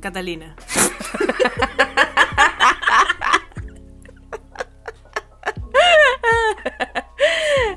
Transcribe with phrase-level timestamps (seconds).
[0.00, 0.56] Catalina.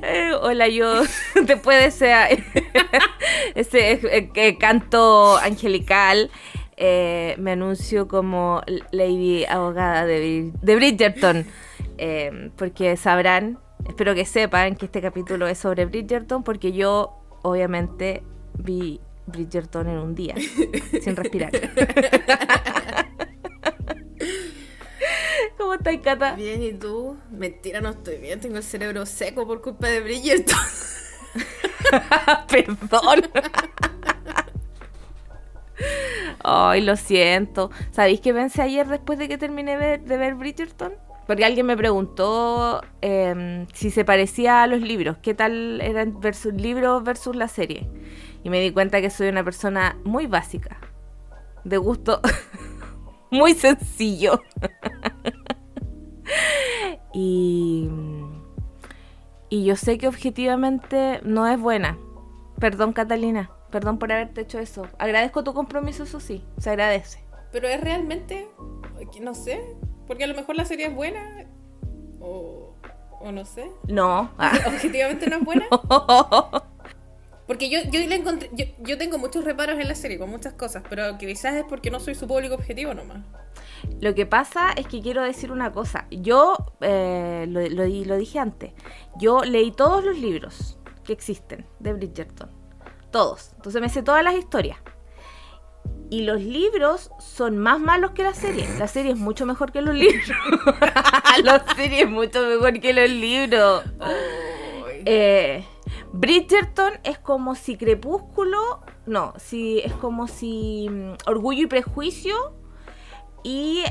[0.05, 1.01] Eh, hola, yo
[1.45, 2.31] después de
[3.55, 6.29] ese, canto angelical
[6.75, 8.61] eh, me anuncio como
[8.91, 11.45] Lady Abogada de, de Bridgerton.
[11.97, 18.23] Eh, porque sabrán, espero que sepan que este capítulo es sobre Bridgerton porque yo obviamente
[18.57, 20.35] vi Bridgerton en un día,
[21.01, 21.51] sin respirar.
[25.57, 26.35] ¿Cómo estás, Cata?
[26.35, 27.17] Bien, ¿y tú?
[27.31, 28.39] Mentira, no estoy bien.
[28.39, 30.57] Tengo el cerebro seco por culpa de Bridgerton.
[32.47, 33.23] Perdón.
[36.43, 37.71] Ay, lo siento.
[37.91, 40.93] ¿Sabéis qué pensé ayer después de que terminé ver- de ver Bridgerton?
[41.27, 46.53] Porque alguien me preguntó em, si se parecía a los libros, qué tal eran versus
[46.53, 47.89] libros versus la serie.
[48.43, 50.77] Y me di cuenta que soy una persona muy básica,
[51.63, 52.21] de gusto
[53.31, 54.41] muy sencillo.
[57.13, 57.89] y,
[59.49, 61.97] y yo sé que objetivamente no es buena.
[62.59, 63.49] Perdón, Catalina.
[63.71, 64.87] Perdón por haberte hecho eso.
[64.99, 66.45] Agradezco tu compromiso, eso sí.
[66.59, 67.23] Se agradece.
[67.51, 68.47] Pero es realmente.
[69.19, 69.63] No sé.
[70.05, 71.47] Porque a lo mejor la serie es buena.
[72.19, 72.75] O.
[73.19, 73.71] O no sé.
[73.87, 74.29] No.
[74.37, 74.53] Ah.
[74.67, 75.65] Objetivamente no es buena.
[77.47, 78.49] Porque yo, yo le encontré.
[78.53, 80.83] Yo, yo tengo muchos reparos en la serie con muchas cosas.
[80.89, 83.19] Pero quizás es porque no soy su público objetivo nomás.
[83.99, 86.07] Lo que pasa es que quiero decir una cosa.
[86.09, 88.71] Yo, eh, lo, lo di- lo dije antes,
[89.17, 92.49] yo leí todos los libros que existen de Bridgerton.
[93.11, 93.51] Todos.
[93.57, 94.77] Entonces me sé todas las historias.
[96.09, 98.65] Y los libros son más malos que la serie.
[98.79, 100.29] La serie es mucho mejor que los libros.
[101.43, 103.83] la serie es mucho mejor que los libros.
[105.05, 105.65] Eh,
[106.11, 112.53] Bridgerton es como si Crepúsculo, no, si es como si mm, Orgullo y Prejuicio
[113.43, 113.83] y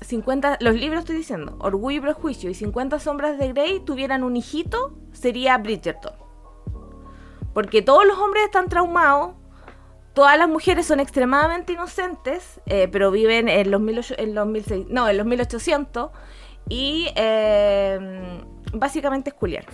[0.00, 4.36] 50, los libros estoy diciendo, Orgullo y Prejuicio y 50 sombras de Grey tuvieran un
[4.36, 6.12] hijito, sería Bridgerton.
[7.52, 9.34] Porque todos los hombres están traumados,
[10.14, 14.92] todas las mujeres son extremadamente inocentes, eh, pero viven en los, 1800 en los 1600
[14.92, 16.10] no, en los 1800
[16.68, 19.64] y em, básicamente es culiar.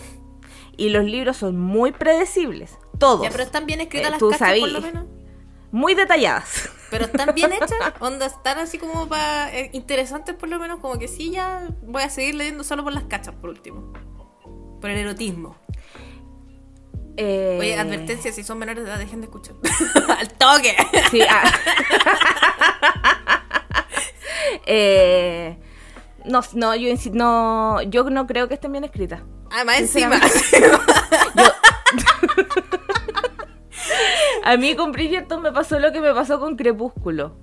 [0.79, 3.23] Y los libros son muy predecibles, todos.
[3.23, 5.05] Ya, pero están bien escritas Eh, las cachas por lo menos.
[5.71, 6.71] Muy detalladas.
[6.91, 11.09] Pero están bien hechas, onda, están así como para interesantes por lo menos, como que
[11.09, 13.93] sí, ya voy a seguir leyendo solo por las cachas por último.
[14.81, 15.57] Por el erotismo.
[17.17, 19.57] Eh, Oye, advertencia, si son menores de edad, dejen de escuchar.
[20.19, 20.77] ¡Al toque!
[21.11, 21.53] Sí, ah.
[24.71, 25.59] Eh,
[26.29, 29.23] no, no, yo no, yo no creo que estén bien escritas.
[29.51, 30.21] Además, encima.
[34.45, 37.37] A mí con Bridgerton me pasó lo que me pasó con Crepúsculo.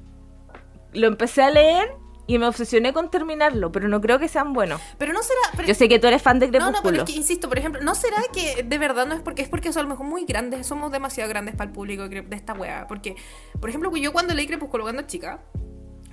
[0.94, 1.94] Lo empecé a leer
[2.28, 4.82] y me obsesioné con terminarlo, pero no creo que sean buenos.
[4.98, 5.40] Pero no será.
[5.56, 6.78] pero- Yo sé que tú eres fan de no, Crepúsculo.
[6.78, 9.42] no, pero es que insisto, por ejemplo, ¿no será que de verdad no es porque
[9.44, 12.22] es porque son a lo mejor muy grandes, somos demasiado grandes para el público de
[12.24, 12.88] de esta wea?
[12.88, 13.16] Porque,
[13.60, 15.42] por ejemplo, yo cuando leí Crepúsculo cuando chica,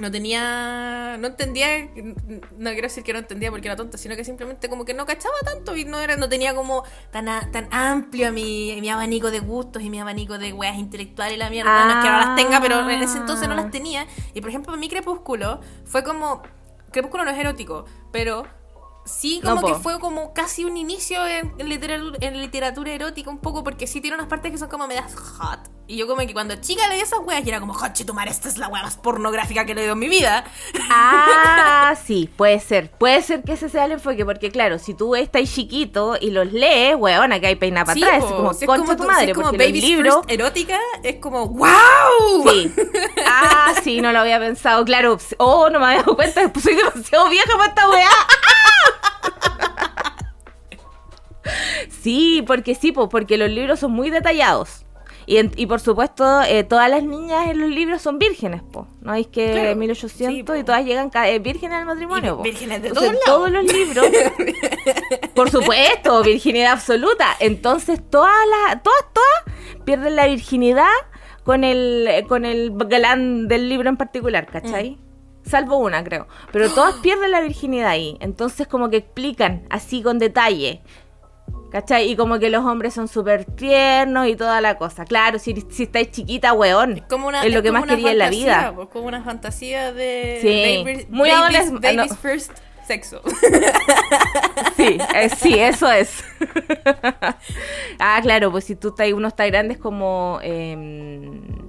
[0.03, 1.17] no tenía.
[1.19, 1.89] No entendía.
[2.59, 5.07] No quiero decir que no entendía porque era tonta, sino que simplemente como que no
[5.07, 9.31] cachaba tanto y no era no tenía como tan, a- tan amplio mi, mi abanico
[9.31, 11.85] de gustos y mi abanico de weas intelectuales y la mierda.
[11.87, 14.07] No es que ahora las tenga, pero en ese entonces no las tenía.
[14.35, 16.43] Y por ejemplo, mi Crepúsculo fue como.
[16.91, 18.47] Crepúsculo no es erótico, pero.
[19.05, 19.81] Sí, No, como que po.
[19.81, 24.01] fue como casi un inicio en, en literatura, en literatura erótica un poco, porque sí
[24.01, 25.59] tiene unas partes que son como medias hot.
[25.89, 28.49] Y yo como que cuando chica leí esas weas y era como, hot chitumar, esta
[28.49, 30.45] es la wea más pornográfica que he leído en mi vida.
[30.95, 32.91] Ah, sí, puede ser.
[32.93, 36.53] Puede ser que ese sea el enfoque, porque claro, si tú estás chiquito y los
[36.53, 38.25] lees, weona, que hay peina para Sí, atrás.
[38.25, 40.15] po, como si es concha como tu tu- madre, si es como porque Baby's libros.
[40.17, 41.69] First erótica, es como, ¡wow!
[42.49, 42.73] Sí.
[43.27, 44.85] Ah, sí, no lo había pensado.
[44.85, 45.19] Claro.
[45.39, 46.41] Oh, no me había dado cuenta.
[46.61, 48.09] Soy demasiado vieja para esta weá.
[51.89, 54.85] Sí, porque sí, po, porque los libros son muy detallados.
[55.25, 58.89] Y, en- y por supuesto, eh, todas las niñas en los libros son vírgenes, po.
[59.01, 60.55] ¿No es que Claro, 1800 sí, po.
[60.57, 62.39] y todas llegan eh, vírgenes al matrimonio?
[62.39, 62.43] Po.
[62.43, 63.53] vírgenes de Entonces, todos lados.
[63.53, 64.07] todos los libros.
[65.35, 67.29] por supuesto, virginidad absoluta.
[67.39, 70.87] Entonces, todas las, todas, todas pierden la virginidad
[71.45, 74.99] con el, con el galán del libro en particular, ¿cachai?
[75.53, 76.27] Salvo una, creo.
[76.51, 78.17] Pero todas pierden la virginidad ahí.
[78.21, 80.81] Entonces, como que explican así con detalle.
[81.71, 82.11] ¿Cachai?
[82.11, 85.05] Y como que los hombres son súper tiernos y toda la cosa.
[85.07, 87.03] Claro, si, si estáis chiquita, weón.
[87.09, 88.73] Como una, es lo que como más quería en la vida.
[88.75, 90.49] pues, como una fantasía de Sí,
[90.85, 92.17] babies- muy babies, adolesc- babies no.
[92.17, 92.53] first
[92.87, 93.23] sexo.
[94.77, 96.25] Sí, eh, sí, eso es.
[97.99, 100.39] ah, claro, pues si tú estás, uno está grande es como...
[100.43, 101.62] em,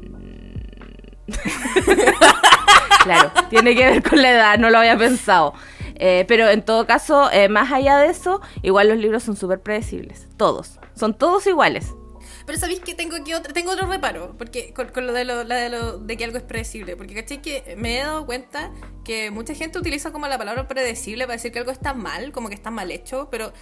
[3.03, 5.53] claro, tiene que ver con la edad, no lo había pensado.
[5.95, 9.61] Eh, pero en todo caso, eh, más allá de eso, igual los libros son súper
[9.61, 10.27] predecibles.
[10.37, 10.79] Todos.
[10.95, 11.93] Son todos iguales.
[12.45, 15.43] Pero sabéis que tengo aquí otro, tengo otro reparo, porque con, con lo, de lo,
[15.43, 18.71] la de lo de que algo es predecible, porque caché que me he dado cuenta
[19.03, 22.49] que mucha gente utiliza como la palabra predecible para decir que algo está mal, como
[22.49, 23.53] que está mal hecho, pero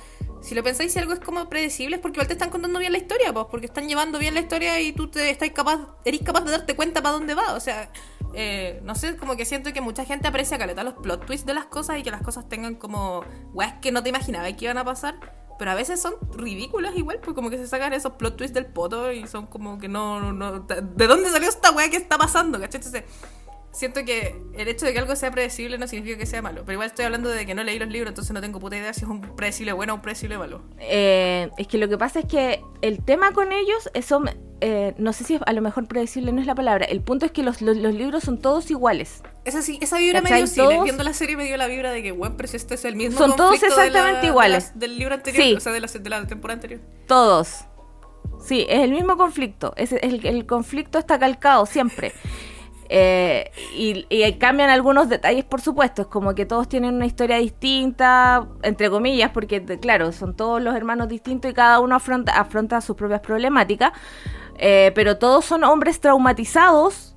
[0.41, 2.91] si lo pensáis si algo es como predecible es porque igual te están contando bien
[2.91, 6.21] la historia, pues, porque están llevando bien la historia y tú te estás capaz, eres
[6.21, 7.91] capaz de darte cuenta para dónde va, o sea,
[8.33, 11.53] eh, no sé, como que siento que mucha gente aprecia caleta los plot twists de
[11.53, 13.23] las cosas y que las cosas tengan como
[13.53, 15.40] weas que no te imaginabas que iban a pasar.
[15.61, 18.65] Pero a veces son ridículas igual, pues como que se sacan esos plot twists del
[18.65, 22.59] poto y son como que no, no, ¿De dónde salió esta wea que está pasando?
[22.59, 22.79] ¿Cachai?
[22.79, 23.03] Entonces,
[23.71, 26.63] siento que el hecho de que algo sea predecible no significa que sea malo.
[26.65, 28.91] Pero igual estoy hablando de que no leí los libros, entonces no tengo puta idea
[28.91, 30.63] si es un predecible bueno o un predecible malo.
[30.79, 34.23] Eh, es que lo que pasa es que el tema con ellos, eso,
[34.61, 36.85] eh, no sé si a lo mejor predecible no es la palabra.
[36.85, 39.21] El punto es que los, los, los libros son todos iguales.
[39.43, 40.43] Esa, sí, esa vibra me ¿Cachai?
[40.43, 40.67] dio cine.
[40.67, 42.85] Todos- Viendo la serie me dio la vibra de que, bueno, pero si este es
[42.85, 44.71] el mismo Son todos conflicto de la- exactamente de iguales.
[44.75, 45.53] la- del libro anterior, Sí.
[45.55, 46.81] o sea, de la, de la temporada anterior.
[47.07, 47.61] Todos.
[48.43, 49.73] Sí, es el mismo conflicto.
[49.77, 52.13] Es el, el conflicto está calcado siempre.
[52.93, 56.01] Eh, y, y cambian algunos detalles, por supuesto.
[56.01, 60.75] Es como que todos tienen una historia distinta, entre comillas, porque, claro, son todos los
[60.75, 63.93] hermanos distintos y cada uno afronta, afronta sus propias problemáticas.
[64.57, 67.15] Eh, pero todos son hombres traumatizados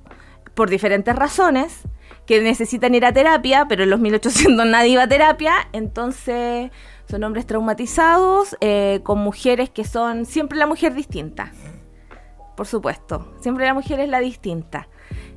[0.53, 1.81] por diferentes razones
[2.25, 6.71] que necesitan ir a terapia, pero en los 1800 nadie iba a terapia, entonces
[7.09, 11.51] son hombres traumatizados eh, con mujeres que son siempre la mujer distinta.
[12.57, 14.87] Por supuesto, siempre la mujer es la distinta.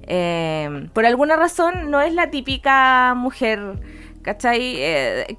[0.03, 3.81] Eh, por alguna razón no es la típica mujer,
[4.23, 4.77] ¿cachai?
[4.79, 5.37] Eh,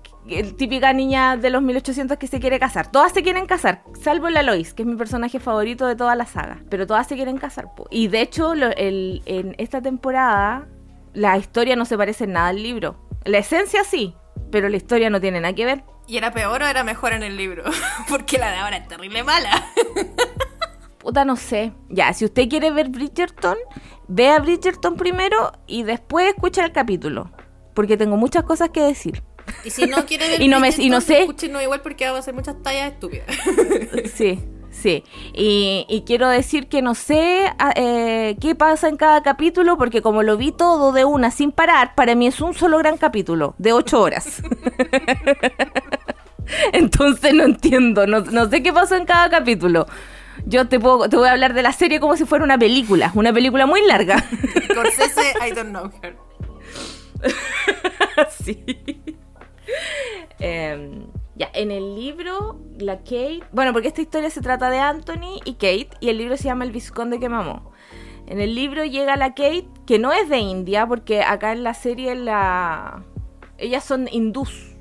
[0.57, 2.91] típica niña de los 1800 que se quiere casar.
[2.91, 6.25] Todas se quieren casar, salvo la Lois, que es mi personaje favorito de toda la
[6.25, 6.59] saga.
[6.69, 7.69] Pero todas se quieren casar.
[7.89, 10.67] Y de hecho, lo- el- en esta temporada,
[11.19, 12.95] la historia no se parece en nada al libro.
[13.25, 14.15] La esencia sí,
[14.51, 15.83] pero la historia no tiene nada que ver.
[16.07, 17.63] ¿Y era peor o era mejor en el libro?
[18.09, 19.67] Porque la de ahora es terrible mala.
[20.99, 21.73] Puta, no sé.
[21.89, 23.57] Ya, si usted quiere ver Bridgerton,
[24.07, 27.31] vea Bridgerton primero y después escucha el capítulo.
[27.73, 29.21] Porque tengo muchas cosas que decir.
[29.63, 31.27] Y si no quiere ver Y no me- y no sé.
[31.63, 33.25] igual porque va a hacer muchas tallas estúpidas.
[34.13, 34.39] Sí,
[34.81, 35.03] sí.
[35.33, 40.01] Y, y quiero decir que no sé a- eh, qué pasa en cada capítulo, porque
[40.01, 43.55] como lo vi todo de una sin parar, para mí es un solo gran capítulo,
[43.57, 44.41] de ocho horas.
[46.73, 49.85] Entonces no entiendo, no, no sé qué pasó en cada capítulo.
[50.45, 53.11] Yo te, puedo, te voy a hablar de la serie como si fuera una película,
[53.13, 54.23] una película muy larga.
[54.75, 56.15] Corsese, I don't know her.
[58.43, 58.63] sí.
[60.39, 61.05] Em,
[61.39, 63.41] ya, en el libro, la Kate.
[63.53, 66.65] Bueno, porque esta historia se trata de Anthony y Kate, y el libro se llama
[66.65, 67.71] El Visconde que mamó.
[68.27, 71.73] En el libro llega la Kate, que no es de India, porque acá en la
[71.73, 73.05] serie la.
[73.57, 74.75] Ellas son hindús.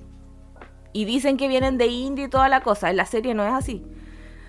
[0.93, 2.91] Y dicen que vienen de India y toda la cosa.
[2.91, 3.87] En la serie no es así.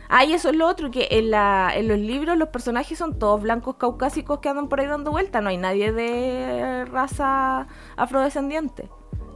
[0.09, 3.19] Ah, y eso es lo otro, que en, la, en los libros los personajes son
[3.19, 5.41] todos blancos caucásicos que andan por ahí dando vuelta.
[5.41, 8.89] No hay nadie de raza afrodescendiente.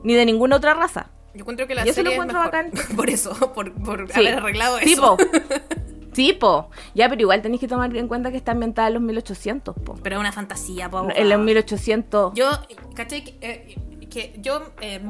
[0.04, 1.12] Ni de ninguna otra raza.
[1.34, 2.52] Yo encuentro que la Y eso lo serie es encuentro mejor.
[2.52, 2.72] bacán.
[2.96, 4.20] Por eso, por, por Sí.
[4.20, 5.18] haber arreglado eso.
[5.18, 5.18] Tipo.
[6.14, 6.70] tipo.
[6.94, 9.96] Ya, pero igual tenéis que tomar en cuenta que está ambientada en los 1800, po.
[10.04, 11.08] Pero es una fantasía, po.
[11.16, 12.34] En los 1800.
[12.36, 12.50] Yo,
[12.96, 13.76] caché que, eh,
[14.10, 14.62] que yo...
[14.82, 15.02] eh.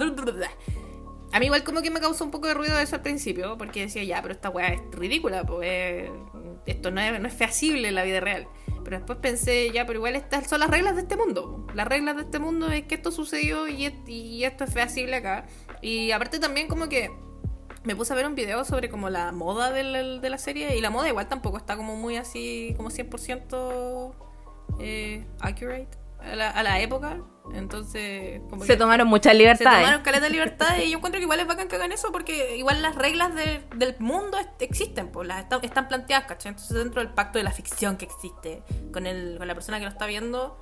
[1.34, 3.82] A mí igual como que me causó un poco de ruido eso al principio, porque
[3.82, 6.12] decía, ya, pero esta weá es ridícula, pues
[6.68, 8.48] esto no es, no es feasible en la vida real.
[8.84, 11.66] Pero después pensé, ya, pero igual estas son las reglas de este mundo.
[11.74, 15.46] Las reglas de este mundo es que esto sucedió y, y esto es feasible acá.
[15.84, 17.12] Y aparte también como que
[17.84, 20.82] me puse a ver un video sobre como la moda del- de la serie y
[20.82, 24.14] la moda igual tampoco está como muy así, como 100%
[24.80, 27.18] eh, accurate a la, a la época.
[27.54, 29.80] Entonces, como se tomaron muchas se libertades.
[29.82, 32.56] tomaron caleta de libertad y yo encuentro que igual es bacán que hagan eso porque
[32.56, 36.52] igual las reglas de- del mundo existen, pues las están, están planteadas, ¿cachai?
[36.52, 38.64] Entonces dentro del pacto de la ficción que existe
[38.94, 40.58] con, el, con la persona que lo está viendo,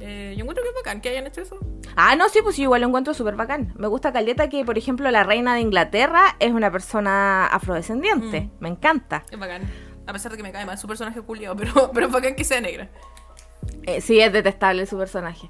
[0.00, 1.58] eh, yo encuentro que es bacán que hayan hecho eso.
[1.96, 3.72] Ah, no, sí, pues yo igual lo encuentro súper bacán.
[3.76, 8.42] Me gusta Caleta que, por ejemplo, la reina de Inglaterra es una persona afrodescendiente.
[8.42, 8.50] Mm.
[8.60, 9.24] Me encanta.
[9.30, 9.62] Es bacán.
[10.06, 12.44] A pesar de que me cae mal su personaje culiado, pero, pero es bacán que
[12.44, 12.90] sea negra.
[13.84, 15.48] Eh, sí, es detestable su personaje.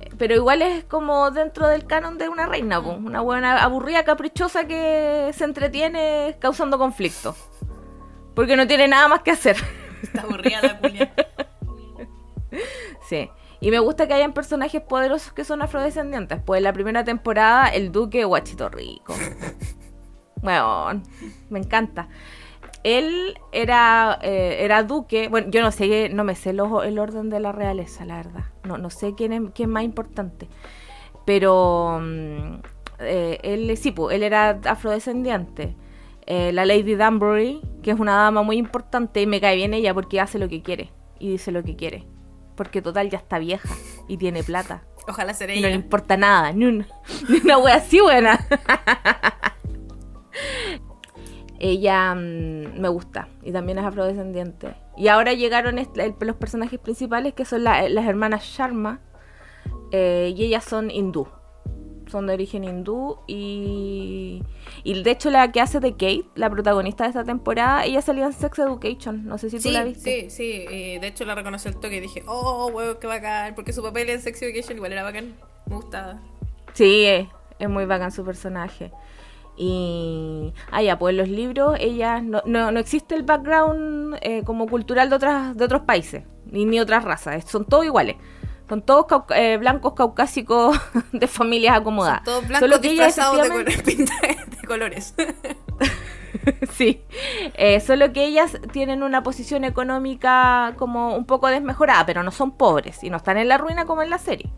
[0.00, 2.90] Eh, Pero igual es como dentro del canon de una reina, po.
[2.90, 7.36] una buena aburrida, caprichosa que se entretiene causando conflicto.
[8.34, 9.56] Porque no tiene nada más que hacer.
[10.02, 11.14] Está aburrida la culia.
[13.08, 13.30] Sí.
[13.62, 16.40] Y me gusta que hayan personajes poderosos que son afrodescendientes.
[16.44, 19.14] Pues en la primera temporada, el duque Guachito Rico.
[20.42, 21.00] Bueno,
[21.50, 22.08] me encanta.
[22.82, 25.28] él era, eh, era duque.
[25.28, 28.46] Bueno, yo no sé, no me sé el orden de la realeza, la verdad.
[28.64, 30.48] No, no sé quién es, quién más importante.
[31.24, 32.54] Pero mm,
[32.98, 35.76] eh, él, sí, pues, él era afrodescendiente.
[36.26, 39.94] Eh, la Lady Danbury, que es una dama muy importante, y me cae bien ella
[39.94, 40.90] porque hace lo que quiere
[41.20, 42.04] y dice lo que quiere.
[42.56, 43.68] Porque total ya está vieja
[44.08, 44.84] y tiene plata.
[45.08, 45.62] Ojalá ser ella.
[45.62, 46.86] no le importa nada, ni una,
[47.28, 48.46] ni una wea así buena.
[51.58, 54.74] ella mm, me gusta y también es afrodescendiente.
[54.96, 59.00] Y ahora llegaron los personajes principales que son las hermanas Sharma
[59.92, 61.28] eh, y ellas son hindú.
[62.12, 64.42] Son de origen hindú y,
[64.84, 68.26] y de hecho la que hace de Kate, la protagonista de esta temporada, ella salió
[68.26, 69.24] en Sex Education.
[69.24, 70.28] No sé si tú la viste.
[70.28, 70.98] Sí, sí.
[70.98, 73.54] de hecho la reconocí el toque y dije, oh, huevo, qué bacán.
[73.54, 75.34] Porque su papel en Sex Education igual era bacán.
[75.64, 76.20] Me gustaba.
[76.74, 77.06] Sí,
[77.58, 78.92] es muy bacán su personaje.
[79.56, 80.52] Y.
[80.70, 82.22] Ah, ya, pues en los libros, ellas.
[82.22, 86.78] No, no, existe el background eh, como cultural de, otras, de otros países, ni, ni
[86.78, 87.44] otras razas.
[87.48, 88.16] Son todos iguales.
[88.68, 90.78] Son todos eh, blancos caucásicos
[91.12, 92.22] de familias acomodadas.
[92.24, 95.14] Son todos blancos disfrazados de, colores.
[96.72, 97.02] sí,
[97.54, 102.52] eh, solo que ellas tienen una posición económica como un poco desmejorada, pero no son
[102.52, 104.50] pobres y no están en la ruina como en la serie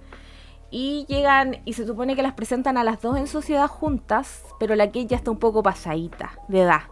[0.77, 4.75] y llegan y se supone que las presentan a las dos en sociedad juntas, pero
[4.75, 6.83] la que ya está un poco pasadita de edad.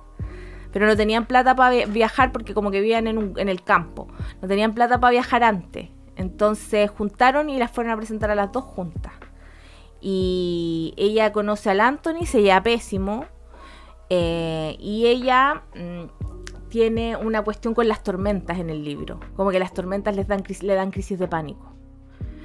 [0.72, 4.06] Pero no tenían plata para viajar porque como que vivían en, en el campo.
[4.40, 5.88] No tenían plata para viajar antes.
[6.16, 9.12] Entonces juntaron y las fueron a presentar a las dos juntas.
[10.00, 13.24] Y ella conoce al Anthony, se llama pésimo.
[14.10, 19.20] Eh, y ella mm, tiene una cuestión con las tormentas en el libro.
[19.36, 21.72] Como que las tormentas les dan, le dan crisis de pánico.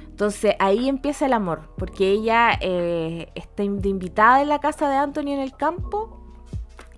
[0.08, 5.28] Entonces ahí empieza el amor, porque ella eh, está invitada en la casa de Anthony
[5.28, 6.18] en el campo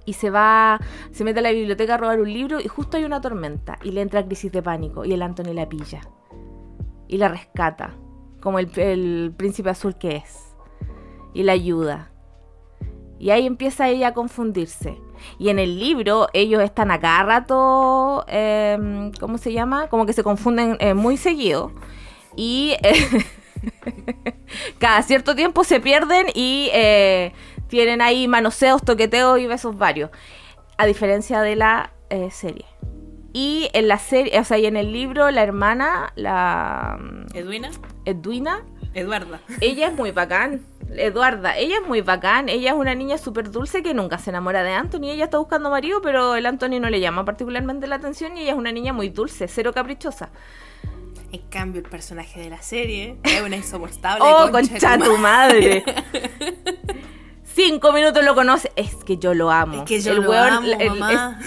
[0.07, 3.05] y se va, se mete a la biblioteca a robar un libro y justo hay
[3.05, 6.01] una tormenta y le entra crisis de pánico y el Anthony la pilla
[7.11, 7.97] y la rescata,
[8.41, 10.55] como el, el príncipe azul que es,
[11.35, 12.13] y la ayuda.
[13.19, 14.97] Y ahí empieza ella a confundirse.
[15.39, 19.89] Y en el libro ellos están a cada rato, em, ¿cómo se llama?
[19.89, 21.73] Como que se confunden eh, muy seguido
[22.37, 23.25] y eh,
[24.79, 27.33] cada cierto tiempo se pierden y eh,
[27.67, 30.11] tienen ahí manoseos, toqueteos y besos varios.
[30.79, 31.93] A diferencia de la
[32.31, 32.70] serie.
[33.33, 36.99] Y en la serie, o sea, y en el libro, la hermana, la.
[37.01, 37.71] Mm, ¿Edwina?
[38.05, 38.63] Edwina.
[38.93, 39.41] Eduarda.
[39.61, 40.63] Ella es muy bacán.
[40.97, 42.49] Eduarda, ella es muy bacán.
[42.49, 45.11] Ella es una niña súper dulce que nunca se enamora de Anthony.
[45.11, 48.53] Ella está buscando marido, pero el Anthony no le llama particularmente la atención y ella
[48.53, 50.31] es una niña muy dulce, cero caprichosa.
[51.31, 54.25] En cambio, el personaje de la serie es una insoportable.
[54.27, 55.85] ¡Oh, concha, tu madre!
[57.45, 58.73] Cinco minutos lo conoce.
[58.75, 59.83] Es que yo lo amo.
[59.83, 61.39] Es que yo el lo amo, el, mamá.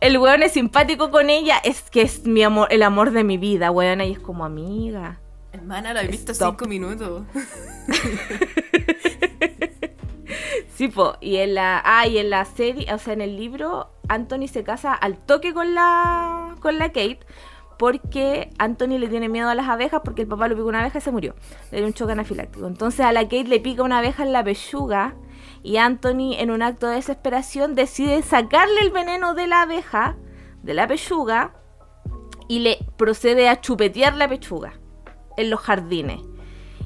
[0.00, 1.56] El weón es simpático con ella.
[1.64, 4.00] Es que es mi amor, el amor de mi vida, weón.
[4.00, 5.20] Y es como amiga.
[5.52, 7.24] Hermana, lo he visto cinco minutos.
[10.74, 11.16] sí, po.
[11.20, 11.82] Y en la.
[11.84, 15.52] Ah, y en la serie, o sea, en el libro, Anthony se casa al toque
[15.52, 16.56] con la.
[16.60, 17.20] con la Kate
[17.78, 20.98] porque Anthony le tiene miedo a las abejas porque el papá lo picó una abeja
[20.98, 21.34] y se murió.
[21.70, 22.66] Le dio un choque anafiláctico.
[22.66, 25.14] Entonces a la Kate le pica una abeja en la pechuga
[25.68, 30.16] y Anthony en un acto de desesperación decide sacarle el veneno de la abeja,
[30.62, 31.52] de la pechuga,
[32.48, 34.72] y le procede a chupetear la pechuga
[35.36, 36.22] en los jardines.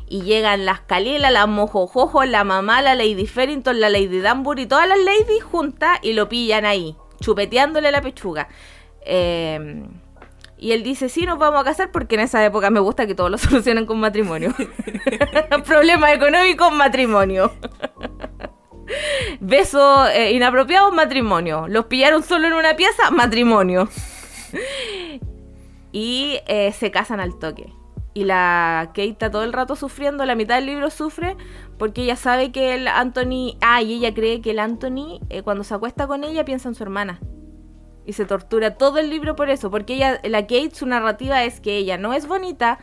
[0.08, 4.88] Y llegan las Calila, las Mojojojo, la mamá, la Lady Ferrington, la Lady Danbury, todas
[4.88, 8.48] las ladies juntas y lo pillan ahí, chupeteándole la pechuga.
[9.06, 9.84] Eh,
[10.58, 13.14] y él dice, sí, nos vamos a casar porque en esa época me gusta que
[13.14, 14.52] todos lo solucionen con matrimonio.
[15.66, 17.52] Problemas económicos, matrimonio.
[19.40, 21.66] Beso eh, inapropiado, matrimonio.
[21.68, 23.88] Los pillaron solo en una pieza, matrimonio.
[25.92, 27.72] y eh, se casan al toque.
[28.14, 31.36] Y la Kate está todo el rato sufriendo, la mitad del libro sufre
[31.78, 33.56] porque ella sabe que el Anthony...
[33.60, 36.74] Ah, y ella cree que el Anthony, eh, cuando se acuesta con ella, piensa en
[36.74, 37.20] su hermana
[38.04, 41.60] y se tortura todo el libro por eso, porque ella, la Kate, su narrativa es
[41.60, 42.78] que ella no es bonita,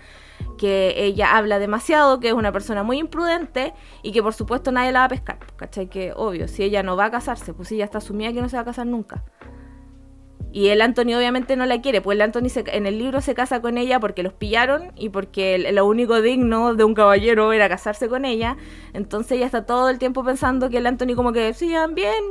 [0.60, 3.74] que ella habla demasiado, que es una persona muy imprudente
[4.04, 5.88] y que por supuesto nadie la va a pescar, ¿cachai?
[5.88, 8.58] Que obvio, si ella no va a casarse, pues ella está asumida que no se
[8.58, 9.24] va a casar nunca.
[10.52, 13.62] Y el Anthony obviamente no la quiere, pues el Anthony en el libro se casa
[13.62, 18.10] con ella porque los pillaron y porque lo único digno de un caballero era casarse
[18.10, 18.58] con ella.
[18.94, 22.24] Entonces ella está todo el tiempo pensando que el Anthony como que, sí, bien,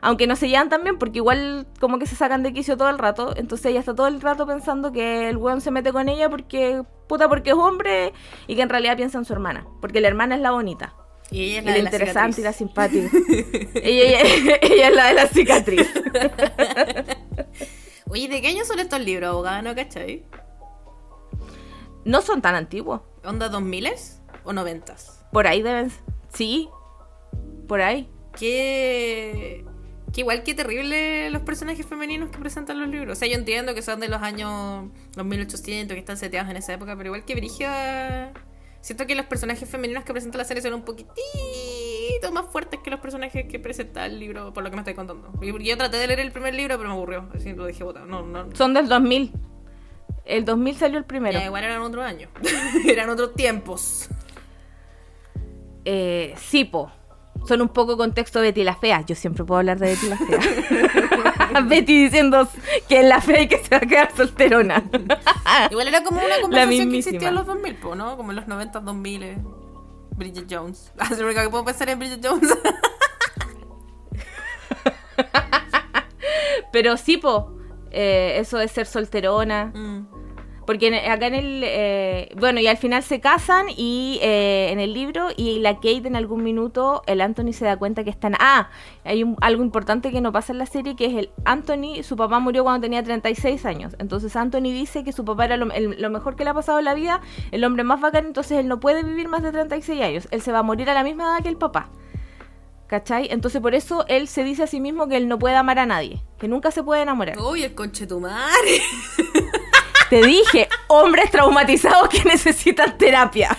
[0.00, 2.88] aunque no se llevan tan bien porque igual como que se sacan de quicio todo
[2.90, 3.34] el rato.
[3.36, 6.82] Entonces ella está todo el rato pensando que el weón se mete con ella porque,
[7.08, 8.12] puta, porque es hombre
[8.46, 9.66] y que en realidad piensa en su hermana.
[9.80, 10.94] Porque la hermana es la bonita.
[11.30, 13.10] Y ella es la la de la interesante y la simpática.
[13.74, 15.86] ella, ella- ella es la de la cicatriz.
[18.10, 19.60] Oye, ¿de qué año son estos libros, abogada?
[19.60, 20.24] ¿No cachai?
[22.04, 23.02] No son tan antiguos.
[23.24, 23.88] ¿Onda 2000
[24.44, 24.94] o 90?
[25.32, 25.92] Por ahí deben.
[26.32, 26.70] Sí.
[27.66, 28.08] Por ahí.
[28.38, 29.66] Que...
[30.12, 33.16] que igual que terrible los personajes femeninos que presentan los libros.
[33.16, 34.86] O sea, yo entiendo que son de los años
[35.16, 38.32] los 1800, que están seteados en esa época, pero igual que Brigia...
[38.80, 42.90] Siento que los personajes femeninos que presenta la serie son un poquitito más fuertes que
[42.90, 45.32] los personajes que presenta el libro, por lo que me estoy contando.
[45.42, 47.28] Yo traté de leer el primer libro, pero me aburrió.
[47.34, 48.06] Así lo dejé botado.
[48.06, 48.54] No, no.
[48.54, 49.32] Son del 2000.
[50.24, 51.38] El 2000 salió el primero.
[51.38, 52.30] Ya, igual eran otros años.
[52.86, 54.08] eran otros tiempos.
[55.84, 56.92] Eh, sí, po.
[57.46, 59.02] Son un poco contexto Betty la Fea.
[59.06, 61.60] Yo siempre puedo hablar de Betty la Fea.
[61.68, 62.46] Betty diciendo
[62.88, 64.84] que es la fea y que se va a quedar solterona.
[65.70, 68.16] Igual era como una conversación que existía en los 2000, po, ¿no?
[68.16, 69.22] Como en los 90, 2000.
[69.22, 69.38] eh.
[70.12, 70.92] Bridget Jones.
[71.12, 72.52] Único que puedo pensar en Bridget Jones.
[76.72, 77.54] Pero sí, po.
[77.90, 79.66] eh, eso de ser solterona.
[79.74, 80.06] Mm.
[80.68, 81.62] Porque en- acá en el.
[81.64, 86.06] eh, bueno, y al final se casan y eh, en el libro y la Kate
[86.06, 88.34] en algún minuto, el Anthony se da cuenta que están.
[88.38, 88.68] Ah,
[89.02, 92.16] hay un- algo importante que no pasa en la serie que es el Anthony, su
[92.16, 93.96] papá murió cuando tenía 36 años.
[93.98, 95.64] Entonces Anthony dice que su papá era lo,
[96.10, 98.78] mejor que le ha pasado en la vida, el hombre más bacán, entonces él no
[98.78, 100.28] puede vivir más de 36 años.
[100.30, 101.88] Él se va a morir a la misma edad que el papá.
[102.88, 103.28] ¿Cachai?
[103.30, 105.86] Entonces por eso él se dice a sí mismo que él no puede amar a
[105.86, 107.38] nadie, que nunca se puede enamorar.
[107.38, 108.82] Uy, el conche tu madre.
[110.10, 113.56] Te dije, hombres traumatizados que necesitan terapia.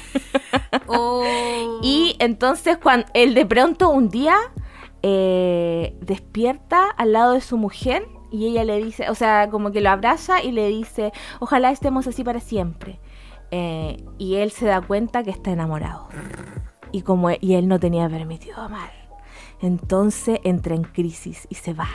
[0.88, 1.80] Oh.
[1.84, 4.36] Y entonces cuando él de pronto un día
[5.02, 9.82] eh, despierta al lado de su mujer y ella le dice, o sea, como que
[9.82, 13.00] lo abraza y le dice, ojalá estemos así para siempre.
[13.52, 16.08] Eh, y él se da cuenta que está enamorado.
[16.92, 18.92] Y como y él no tenía permitido amar.
[19.62, 21.90] Entonces entra en crisis y se va.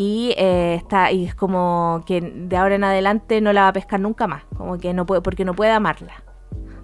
[0.00, 3.72] Y eh, está y es como que de ahora en adelante no la va a
[3.72, 6.22] pescar nunca más, como que no puede porque no puede amarla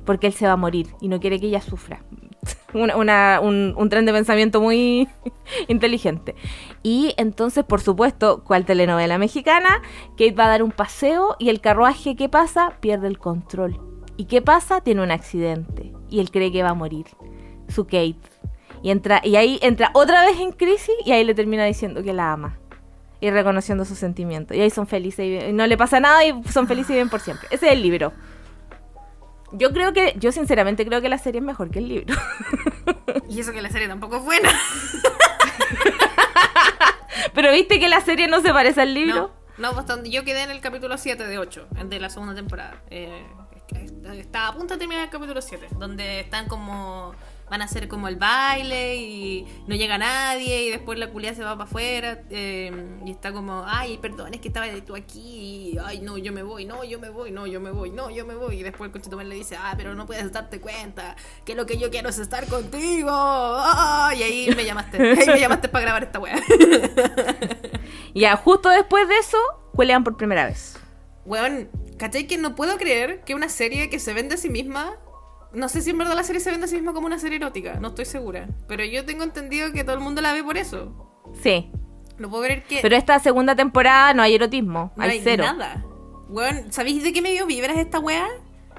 [0.05, 2.03] porque él se va a morir y no quiere que ella sufra.
[2.75, 5.09] Una- un, un tren de pensamiento muy
[5.69, 6.35] inteligente.
[6.83, 11.61] Y entonces, por supuesto, cual telenovela mexicana, Kate va a dar un paseo y el
[11.61, 12.73] carruaje, ¿qué pasa?
[12.81, 13.81] Pierde el control.
[14.17, 14.81] ¿Y qué pasa?
[14.81, 17.07] Tiene un accidente y él cree que va a morir.
[17.69, 18.17] Su Kate.
[18.83, 22.13] Y, entra, y ahí entra otra vez en crisis y ahí le termina diciendo que
[22.13, 22.59] la ama.
[23.21, 24.57] Y reconociendo sus sentimientos.
[24.57, 27.21] Y ahí son felices y no le pasa nada y son felices y viven por
[27.21, 27.47] siempre.
[27.51, 28.13] Ese es el libro.
[29.53, 32.15] Yo creo que, yo sinceramente creo que la serie es mejor que el libro.
[33.29, 34.51] Y eso que la serie tampoco es buena.
[37.35, 39.33] Pero viste que la serie no se parece al libro.
[39.59, 40.11] No, no bastante.
[40.11, 42.83] Yo quedé en el capítulo 7 de 8, de la segunda temporada.
[42.91, 43.25] Eh,
[44.13, 47.15] está a punto de terminar el capítulo 7, donde están como.
[47.51, 51.45] Van a hacer como el baile y no llega nadie y después la culia se
[51.45, 52.73] va para afuera eh,
[53.05, 56.43] y está como, ay, perdón, es que estaba tú aquí y, ay, no, yo me
[56.43, 58.89] voy, no, yo me voy, no, yo me voy, no, yo me voy y después
[58.89, 62.09] el conchetumare le dice, ah, pero no puedes darte cuenta que lo que yo quiero
[62.09, 66.41] es estar contigo ah", y ahí me llamaste, ahí me llamaste para grabar esta wea
[68.15, 69.39] Ya, justo después de eso,
[69.75, 70.79] cuelean por primera vez.
[71.25, 74.97] Weón, ¿cachai que no puedo creer que una serie que se vende a sí misma...
[75.55, 77.37] No sé si en verdad la serie se vende a sí misma como una serie
[77.39, 78.49] erótica, no estoy segura.
[78.67, 80.93] Pero yo tengo entendido que todo el mundo la ve por eso.
[81.43, 81.71] Sí.
[82.19, 84.93] No puedo creer que Pero esta segunda temporada no hay erotismo.
[84.97, 85.45] no hay, hay cero.
[85.45, 85.85] nada.
[86.29, 88.27] Weón, ¿sabéis de qué me dio vibras esta wea?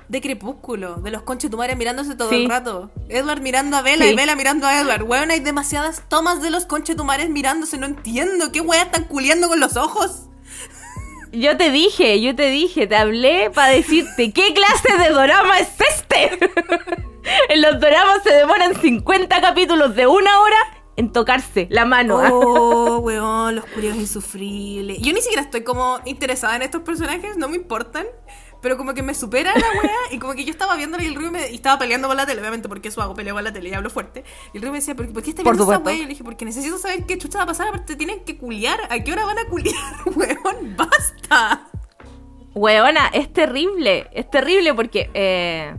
[0.07, 2.43] De crepúsculo, de los conchetumares mirándose todo Sí.
[2.43, 2.91] el rato.
[3.09, 4.11] Edward mirando a Bella Sí.
[4.11, 5.03] y Bella mirando a Edward.
[5.03, 8.51] Weón, hay demasiadas tomas de los conchetumares mirándose, no entiendo.
[8.51, 10.27] ¿Qué wea están culiando con los ojos?
[11.35, 15.69] Yo te dije, yo te dije, te hablé para decirte, ¿qué clase de drama es
[15.81, 16.39] este?
[17.49, 20.57] en los dramas se demoran 50 capítulos de una hora
[20.95, 22.21] en tocarse la mano.
[22.31, 24.99] Oh, weón, los curiosos insufribles.
[24.99, 28.05] Yo ni siquiera estoy como interesada en estos personajes, no me importan.
[28.65, 31.13] Pero como que me supera la wea y como que yo estaba viendo y el
[31.13, 33.53] Rubio me, y estaba peleando con la tele, obviamente porque eso hago, peleo con la
[33.53, 34.23] tele y hablo fuerte.
[34.53, 35.93] Y el Rubio me decía, ¿por, por qué estás Por viendo esa wea?
[35.93, 38.39] Y yo le dije, porque necesito saber qué chucha va a pasar, aparte tienen que
[38.39, 38.79] culiar.
[38.89, 40.75] ¿A qué hora van a culiar, weón?
[40.75, 41.67] ¡Basta!
[42.55, 45.75] Weona, es terrible, es terrible porque eh,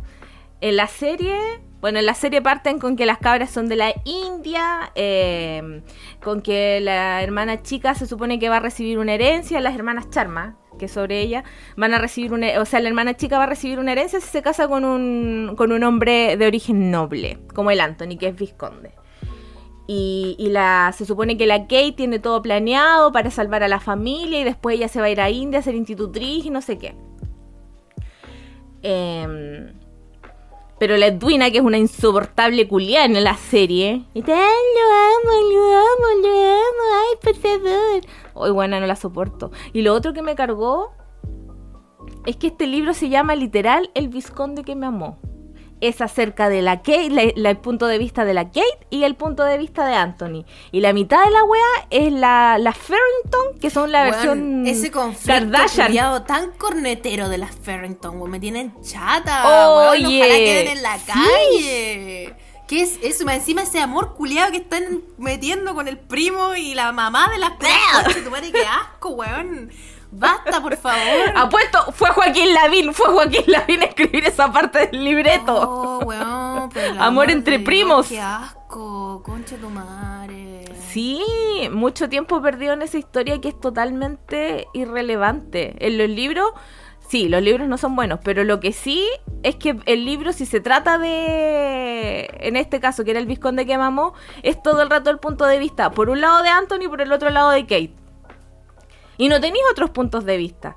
[0.60, 1.36] en la serie,
[1.80, 5.82] bueno, en la serie parten con que las cabras son de la India, eh,
[6.22, 10.08] con que la hermana chica se supone que va a recibir una herencia, las hermanas
[10.10, 11.44] Charma, que sobre ella,
[11.76, 14.28] van a recibir una, o sea, la hermana chica va a recibir una herencia si
[14.28, 18.36] se casa con un, con un hombre de origen noble, como el Anthony, que es
[18.36, 18.92] visconde.
[19.88, 23.78] Y, y la, se supone que la Kate tiene todo planeado para salvar a la
[23.78, 26.60] familia y después ella se va a ir a India a ser institutriz y no
[26.60, 26.94] sé qué.
[28.82, 29.72] Em,
[30.78, 34.04] Pero la Edwina, que es una insoportable culiada en la serie.
[34.12, 38.00] Y te, "Ay, lo amo, lo amo, lo amo, ay, por favor.
[38.36, 39.50] Hoy, buena, no la soporto.
[39.72, 40.92] Y lo otro que me cargó
[42.26, 45.18] es que este libro se llama literal El Visconde que me amó.
[45.82, 49.04] Es acerca de la Kate, la- la- el punto de vista de la Kate y
[49.04, 50.44] el punto de vista de Anthony.
[50.72, 54.90] Y la mitad de la wea es la, la Farrington, que son la versión ese
[54.90, 56.24] conflicto Kardashian.
[56.24, 61.12] tan cornetero de las Farrington, me tienen chata, Oye, ojalá queden en la sí.
[61.12, 62.36] calle.
[62.66, 63.28] ¿Qué es eso?
[63.28, 67.52] Encima ese amor culiado que están metiendo con el primo y la mamá de las
[67.52, 68.24] cosas.
[68.24, 69.70] tu madre, qué asco, weón.
[70.10, 71.30] Basta, por favor.
[71.36, 75.54] Apuesto, fue Joaquín Lavín, fue Joaquín Lavín a escribir esa parte del libreto.
[75.54, 78.08] Oh, weón, pero Amor entre primos.
[78.08, 80.64] Qué asco, concha tu madre.
[80.90, 81.20] Sí,
[81.70, 85.76] mucho tiempo perdido en esa historia que es totalmente irrelevante.
[85.86, 86.50] En los libros,
[87.08, 89.06] sí, los libros no son buenos, pero lo que sí
[89.42, 93.66] es que el libro, si se trata de, en este caso, que era el Visconde
[93.66, 96.84] que mamó, es todo el rato el punto de vista, por un lado de Anthony
[96.84, 97.94] y por el otro lado de Kate.
[99.18, 100.76] Y no tenéis otros puntos de vista.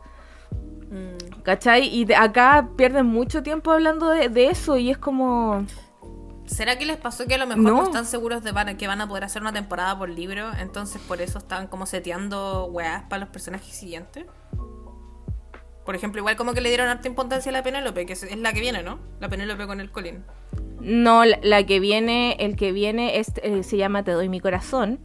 [0.89, 1.42] Mm.
[1.44, 1.88] ¿Cachai?
[1.94, 5.65] Y de- acá pierden mucho tiempo hablando de, de eso y es como...
[6.46, 7.72] ¿Será que les pasó que a lo mejor No.
[7.78, 10.50] no, están seguros de van- que van a poder hacer una temporada por libro?
[10.60, 14.26] Entonces por eso están como seteando weas para los personajes siguientes.
[15.86, 18.54] Por ejemplo, igual como que le dieron harta importancia a la Penélope, que es, la
[18.54, 19.00] que viene, ¿no?
[19.20, 20.24] La Penélope con el Colin.
[20.82, 25.00] No, la, que viene, el que viene es, eh, se llama Te doy mi corazón.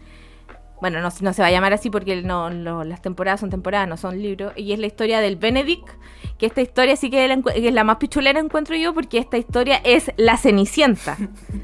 [0.81, 3.97] Bueno, no, no se va a llamar así porque no, las temporadas son temporadas, no
[3.97, 4.53] son libros.
[4.57, 5.89] Y es la historia del Benedict,
[6.37, 9.81] que esta historia sí que, que es la más pichulera encuentro yo porque esta historia
[9.85, 11.17] es la Cenicienta.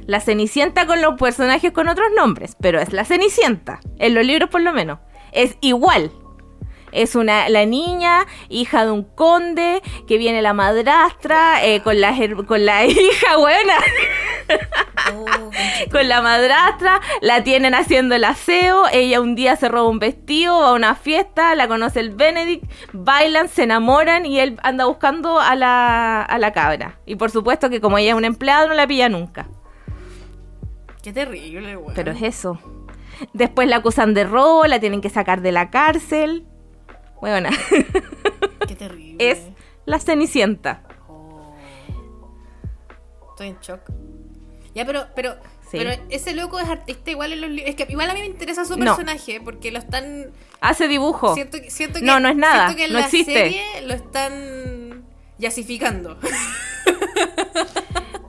[0.07, 3.81] La Cenicienta con los personajes con otros nombres, pero es la Cenicienta.
[3.99, 5.01] En los libros por lo menos.
[5.33, 6.11] Es igual.
[6.93, 12.15] Es una la niña, hija de un conde, que viene la madrastra, eh, con, la,
[12.47, 13.75] con la hija, buena,
[15.13, 15.51] Oh,
[15.91, 20.61] con la madrastra, la tienen haciendo el aseo, ella un día se roba un vestido,
[20.61, 25.41] va a una fiesta, la conoce el Benedict, bailan, se enamoran y él anda buscando
[25.41, 27.01] a la, a la cabra.
[27.07, 29.49] Y por supuesto que como ella es una empleada no la pilla nunca.
[31.03, 31.95] Qué terrible, weón.
[31.95, 32.59] Pero es eso.
[33.33, 36.47] Después la acusan de robo, la tienen que sacar de la cárcel.
[37.21, 37.51] Bueno,
[38.69, 39.17] Qué terrible.
[39.31, 39.39] es
[39.87, 40.83] la Cenicienta.
[41.09, 41.55] Oh.
[43.31, 43.81] Estoy en shock.
[44.75, 45.35] Ya, pero, pero,
[45.71, 45.77] Sí.
[45.79, 47.69] pero ese loco es artista igual en los libros.
[47.71, 48.85] Es que igual a mí me interesa su No.
[48.87, 50.33] personaje porque lo están.
[50.61, 51.35] Hace dibujo.
[51.35, 53.33] Siento, que- siento que, No, no es nada, siento que en no la existe.
[53.33, 55.05] serie lo están
[55.39, 56.19] yasificando.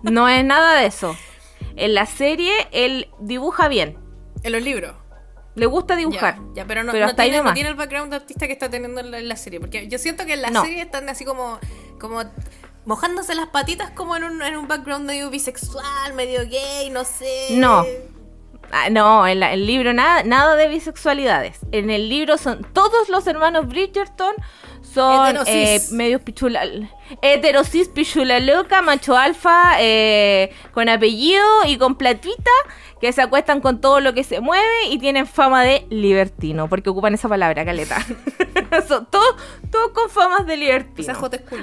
[0.03, 1.15] No es nada de eso.
[1.75, 3.97] En la serie él dibuja bien.
[4.43, 4.95] en los libros.
[5.55, 6.35] Le gusta dibujar.
[6.35, 7.53] Ya, ya, pero no, Pero no hasta ahí tiene, no nomás.
[7.55, 9.59] tiene el background de artista que está teniendo en la, en la serie.
[9.59, 10.61] Porque yo siento que en la No.
[10.63, 11.59] serie están así como,
[11.99, 12.21] como
[12.85, 17.49] mojándose las patitas como en un, en un background medio bisexual, medio gay, no sé.
[17.51, 17.85] No.
[18.71, 21.59] Ah, no, en la- el libro nada, nada de bisexualidades.
[21.73, 24.33] En el libro son todos los hermanos Bridgerton
[24.81, 26.63] son eh, medios pichula,
[27.21, 32.51] heterosis, pichula loca, macho alfa, eh, con apellido y con platita,
[33.01, 36.89] que se acuestan con todo lo que se mueve y tienen fama de libertino, porque
[36.91, 37.97] ocupan esa palabra, caleta.
[38.87, 39.35] Son todos,
[39.71, 41.07] todos con famas de libertino.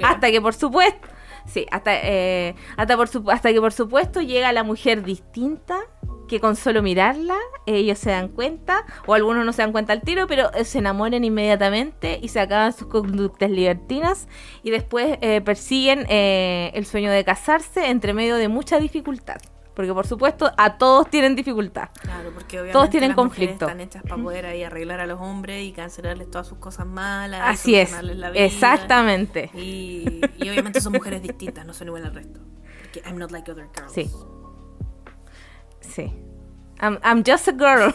[0.03, 1.07] Hasta que por supuesto,
[1.47, 5.79] sí, hasta, eh, hasta, por su- hasta que por supuesto llega la mujer distinta
[6.27, 10.01] que con solo mirarla ellos se dan cuenta, o algunos no se dan cuenta al
[10.01, 14.27] tiro, pero eh, se enamoran inmediatamente y se acaban sus conductas libertinas
[14.61, 19.37] y después eh, persiguen eh, el sueño de casarse entre medio de mucha dificultad.
[19.79, 21.87] Porque por supuesto a todos tienen dificultad.
[22.01, 23.65] Claro, porque obviamente Todos tienen las conflicto.
[23.65, 27.39] están hechas para poder ahí arreglar a los hombres y cancelarles todas sus cosas malas.
[27.45, 28.43] Así es, solucionarles la vida.
[28.43, 29.49] exactamente.
[29.53, 32.41] Y, y obviamente son mujeres distintas, no son igual al resto.
[32.81, 33.93] Porque I'm not like other girls.
[33.93, 34.11] Sí.
[35.79, 36.13] Sí.
[36.81, 37.93] I'm, I'm just a girl.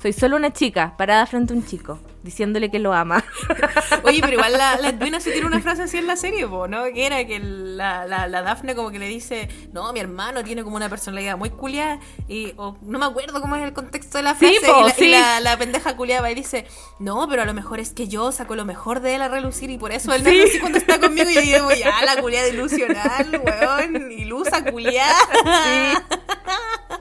[0.00, 3.24] Soy solo una chica parada frente a un chico, diciéndole que lo ama.
[4.04, 6.68] Oye, pero igual la, la Edwina sí tiene una frase así en la serie, po,
[6.68, 6.84] ¿no?
[6.84, 10.62] Que era que la, la, la Daphne como que le dice, no, mi hermano tiene
[10.62, 14.24] como una personalidad muy culiada y o, no me acuerdo cómo es el contexto de
[14.24, 15.42] la Sí, frase po, y, la, y sí.
[15.42, 16.66] la- pendeja culiada y dice,
[16.98, 19.70] no, pero a lo mejor es que yo saco lo mejor de él a relucir
[19.70, 20.40] y por eso él me Sí.
[20.40, 25.16] hace así cuando está conmigo y yo digo, ya, la culiada ilusional, weón, ilusa culiada.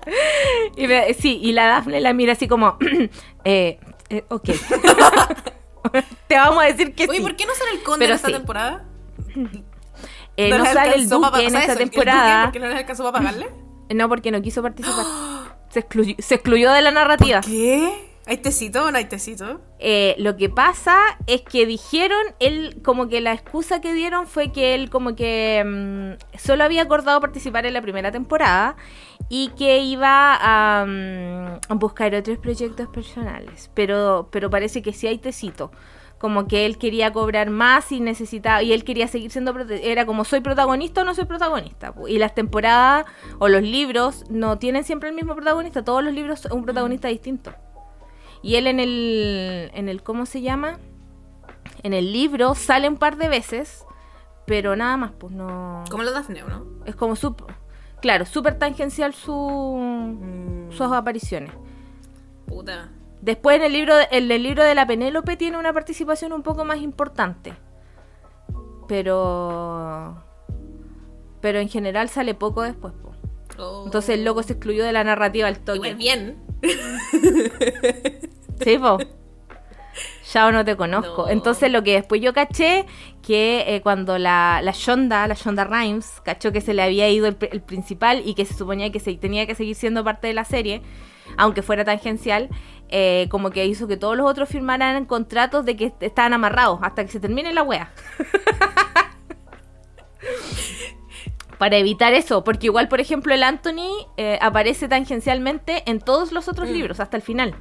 [0.78, 2.78] Y me- sí, y la Daphne la mira así como,
[3.46, 4.50] eh, eh, ok.
[6.28, 7.24] Te vamos a decir que Oye, sí.
[7.24, 8.34] ¿por qué no sale el conde Pero en esta sí.
[8.34, 8.84] temporada?
[10.38, 12.44] Eh, no les sale el duque en ¿sabes esta temporada.
[12.46, 13.48] ¿Por qué no les alcanzó para pagarle?
[13.94, 15.06] No, porque no quiso participar.
[15.70, 17.42] Se excluyó, se excluyó de la narrativa.
[17.42, 17.92] ¿Qué?
[18.28, 19.60] ¿Hay tecito o no hay tecito?
[19.78, 24.52] Eh, lo que pasa es que dijeron, él como que la excusa que dieron fue
[24.54, 28.78] que él como que mm, solo había acordado participar en la primera temporada
[29.30, 33.72] y que iba a, mm, buscar otros proyectos personales.
[33.74, 35.72] Pero, pero parece que sí hay tecito.
[36.20, 38.64] Como que él quería cobrar más y necesitaba.
[38.64, 39.54] Y él quería seguir siendo.
[39.70, 41.94] Era como soy protagonista o no soy protagonista.
[42.08, 43.06] Y las temporadas
[43.40, 45.84] o los libros no tienen siempre el mismo protagonista.
[45.84, 47.54] Todos los libros son un protagonista distinto.
[48.42, 49.72] Y él en el.
[49.74, 50.80] en el ¿Cómo se llama?
[51.84, 53.86] En el libro sale un par de veces.
[54.46, 55.84] Pero nada más, pues no.
[55.90, 56.66] Como los Daphne, ¿no?
[56.86, 57.65] Es como súper.
[58.06, 61.50] Claro, súper tangencial su, Mm, sus apariciones.
[62.46, 62.90] puta.
[63.20, 66.66] Después en el libro, en el libro de la Penélope tiene una participación un poco
[66.66, 67.56] más importante.
[68.88, 70.22] Pero.
[71.42, 72.94] Pero en general sale poco después.
[72.94, 73.14] po.
[73.58, 73.86] Oh.
[73.86, 75.78] Entonces el loco se excluyó de la narrativa al toque.
[75.78, 76.38] Igual bien.
[78.64, 79.00] Sí, po.
[80.36, 81.24] Ya no te conozco.
[81.24, 81.30] No.
[81.30, 82.86] Entonces lo que después yo caché,
[83.22, 87.28] que eh, cuando la, la Shonda, la Shonda Rhimes, cachó que se le había ido
[87.28, 90.34] el, el principal y que se suponía que se tenía que seguir siendo parte de
[90.34, 90.82] la serie,
[91.38, 92.50] aunque fuera tangencial,
[92.90, 96.80] eh, como que hizo que todos los otros firmaran contratos de que est- estaban amarrados
[96.84, 97.92] hasta que se termine la wea.
[101.58, 106.50] Para evitar eso, porque igual, por ejemplo, el Anthony eh, aparece tangencialmente en todos los
[106.50, 106.74] otros Mm.
[106.74, 107.56] libros, hasta el final.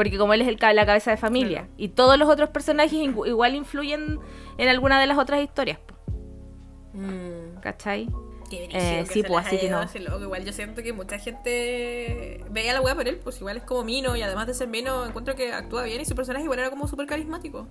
[0.00, 1.68] Porque como él es el, la cabeza de familia.
[1.76, 4.18] Y todos los otros personajes igu- igual influyen
[4.56, 5.78] en alguna de las otras historias.
[6.94, 8.08] Mm, ¿Cachai?
[8.48, 9.80] qué Eh, sí, pues, así que no.
[9.82, 10.22] loco.
[10.24, 13.84] Igual yo siento que mucha gente veía la weá por él, pues igual es como
[13.84, 16.70] Mino y además de ser Mino encuentro que actúa bien y su personaje igual era
[16.70, 17.66] como súper carismático.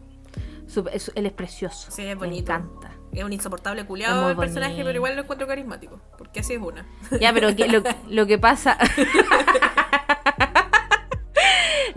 [0.68, 1.89] Su- es- él es precioso.
[1.92, 2.54] Sí, es Me bonito.
[2.54, 2.92] encanta.
[3.12, 4.86] Es un insoportable culiado el personaje, bonito.
[4.88, 6.00] pero igual lo encuentro carismático.
[6.15, 6.86] Porque así es una.
[7.20, 8.78] Ya, pero que- lo, lo que pasa.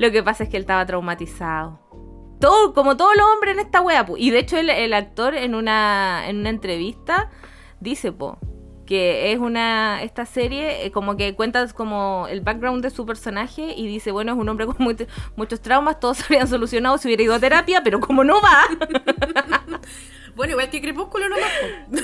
[0.02, 1.80] lo que pasa es que él estaba traumatizado.
[2.40, 4.16] Todo, como todos los hombres en esta wea, po.
[4.16, 7.30] Y de hecho, el, el actor en una, en una entrevista
[7.80, 8.38] dice, po,
[8.84, 10.02] que es una.
[10.02, 14.32] Esta serie, eh, como que cuenta como el background de su personaje y dice, bueno,
[14.32, 14.92] es un hombre con mu-
[15.36, 18.64] muchos traumas, todos se habrían solucionado si hubiera ido a terapia, pero como no va.
[20.34, 21.36] Bueno, igual que Crepúsculo po.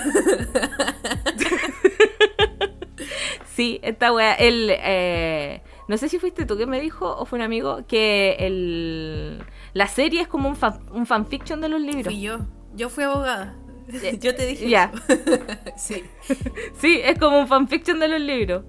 [3.54, 7.38] Sí, esta wea, él, eh, no sé si fuiste tú que me dijo o fue
[7.38, 12.05] un amigo que el, la serie es como un, fan, un fanfiction de los libros.
[12.05, 12.38] Fui yo.
[12.74, 13.57] Yo fui abogada.
[14.20, 14.92] Yo te dije Ya.
[15.77, 16.05] sí.
[16.81, 18.64] Sí, es como un fanfiction de los libros.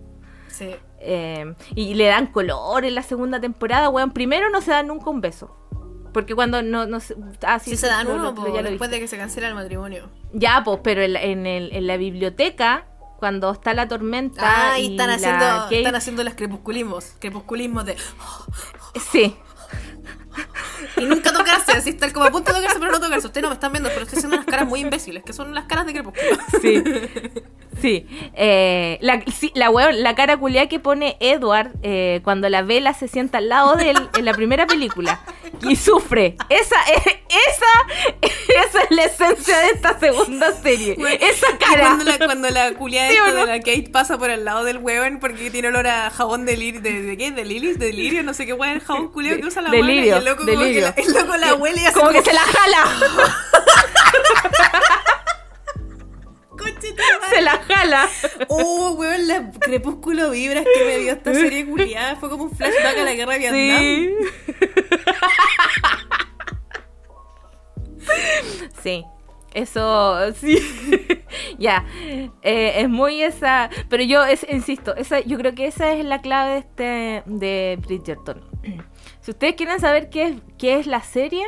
[0.48, 0.70] Sí.
[1.02, 4.12] Eh, y le dan color en la segunda temporada, weón.
[4.12, 5.56] Primero no se dan nunca un beso.
[6.14, 7.16] Porque cuando no, no se...
[7.46, 8.88] Ah, Sí, se dan uno po, después viste.
[8.88, 10.10] de que se cancela el matrimonio.
[10.34, 12.88] Ya, pues, pero en, en el- en la biblioteca,
[13.20, 14.42] cuando está la tormenta...
[14.74, 17.14] Ah, y y están la haciendo, Kate- están haciendo los crepusculismos.
[17.20, 17.98] Crepusculismos de.
[19.12, 19.36] Sí.
[20.98, 23.28] Y nunca tocarse, así estar como a punto de tocarse, pero no tocarse.
[23.28, 25.66] Ustedes no me están viendo, pero estoy haciendo unas caras muy imbéciles, que son las
[25.66, 26.38] caras de crepúsculo.
[26.62, 26.84] Sí.
[27.82, 28.06] Sí.
[28.36, 32.94] Eh, la, sí, la, weón- la cara culiada que pone Edward eh, cuando la vela
[32.94, 35.22] se sienta al lado de él en la primera película
[35.62, 36.36] y sufre.
[36.50, 38.28] Esa es, esa,
[38.68, 40.98] esa es la esencia de esta segunda serie.
[41.22, 41.82] Esa cara.
[41.96, 45.20] Cuando la, cuando la culiada ¿Sí de la Kate pasa por el lado del huevón
[45.20, 48.34] porque tiene olor a jabón de lir, de, de qué, de lilis, de lirio, no
[48.34, 50.82] sé qué el jabón culiado que usa la y el loco como que lirio.
[50.82, 52.84] la, el loco la huele y hace como que se la jala.
[57.30, 58.10] Se la jala.
[58.48, 62.16] Oh, weón, la crepúsculo vibras que me dio esta serie culiada.
[62.16, 63.80] Fue como un flashback a la guerra de Vietnam.
[63.80, 64.14] Sí.
[68.82, 69.06] Sí.
[69.54, 70.58] Eso, sí.
[71.60, 71.86] ya.
[72.42, 73.70] Eh, es muy esa.
[73.90, 77.78] Pero yo es, insisto, esa, yo creo que esa es la clave de este de
[77.86, 78.42] Bridgerton.
[79.30, 81.46] Si ustedes quieren saber qué es, qué es la serie,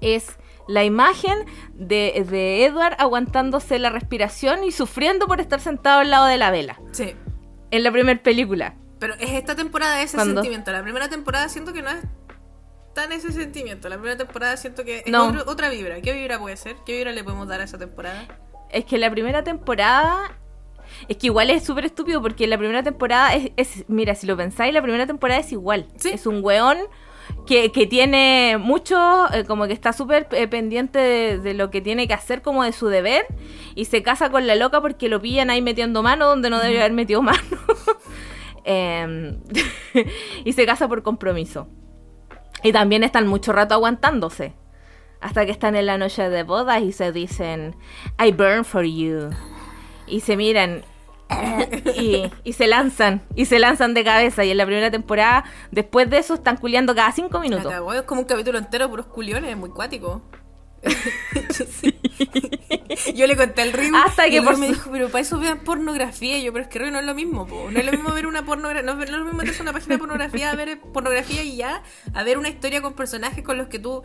[0.00, 0.38] es
[0.68, 1.36] la imagen
[1.74, 6.52] de, de Edward aguantándose la respiración y sufriendo por estar sentado al lado de la
[6.52, 6.78] vela.
[6.92, 7.16] Sí.
[7.72, 8.76] En la primera película.
[9.00, 10.34] Pero es esta temporada ese ¿Cuándo?
[10.40, 10.70] sentimiento.
[10.70, 11.98] La primera temporada siento que no es
[12.94, 13.88] tan ese sentimiento.
[13.88, 15.30] La primera temporada siento que es No.
[15.30, 16.00] otro- otra vibra.
[16.00, 16.76] ¿Qué vibra puede ser?
[16.86, 18.24] ¿Qué vibra le podemos dar a esa temporada?
[18.70, 20.38] Es que la primera temporada.
[21.06, 24.36] Es que igual es súper estúpido porque la primera temporada es, es- Mira, si lo
[24.36, 25.86] pensáis, la primera temporada es igual.
[25.96, 26.10] Sí.
[26.12, 26.78] Es un weón
[27.46, 28.96] que, que tiene mucho.
[29.32, 32.64] eh, como que está súper eh, pendiente de, de lo que tiene que hacer, como
[32.64, 33.26] de su deber.
[33.74, 36.78] Y se casa con la loca porque lo pillan ahí metiendo mano donde no debe
[36.78, 37.38] haber metido mano.
[38.64, 39.40] Em,
[40.44, 41.68] y se casa por compromiso.
[42.62, 44.54] Y también están mucho rato aguantándose.
[45.20, 47.76] Hasta que están en la noche de bodas y se dicen,
[48.22, 49.30] I burn for you.
[50.08, 50.82] Y se miran.
[51.96, 54.44] y, y se lanzan, y se lanzan de cabeza.
[54.44, 57.72] Y en la primera temporada, después de eso, están culeando cada cinco minutos.
[57.94, 60.22] es como un capítulo entero puros culiones, muy cuático.
[63.14, 65.38] Yo le conté al Rigo Hasta y que el por me dijo, pero para eso
[65.38, 66.38] vean pornografía.
[66.38, 67.70] Y yo, pero es que Rigo no es lo mismo, po.
[67.70, 69.94] No es lo mismo ver una pornografía, no, no es lo mismo en una página
[69.94, 71.82] de pornografía a ver pornografía y ya,
[72.14, 74.02] a ver una historia con personajes con los que tú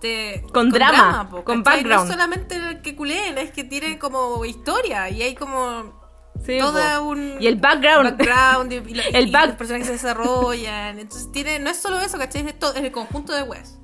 [0.00, 0.44] te...
[0.52, 1.96] Con drama, po, con background.
[1.96, 5.98] No es solamente el que culeen, es que tienen como historia y hay como...
[6.44, 7.04] Sí, toda po.
[7.10, 8.16] un Y el background.
[8.16, 12.00] background y, lo- El y back- los personajes se desarrollan entonces tiene no es solo
[12.00, 12.46] eso ¿cachai?
[12.46, 13.76] es, todo, es el conjunto de weas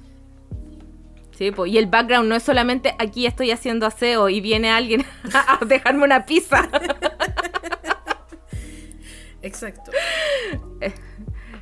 [1.36, 5.04] Sí, po, y el background no es solamente aquí estoy haciendo aseo y viene alguien
[5.34, 6.66] a dejarme una pizza.
[9.42, 9.90] exacto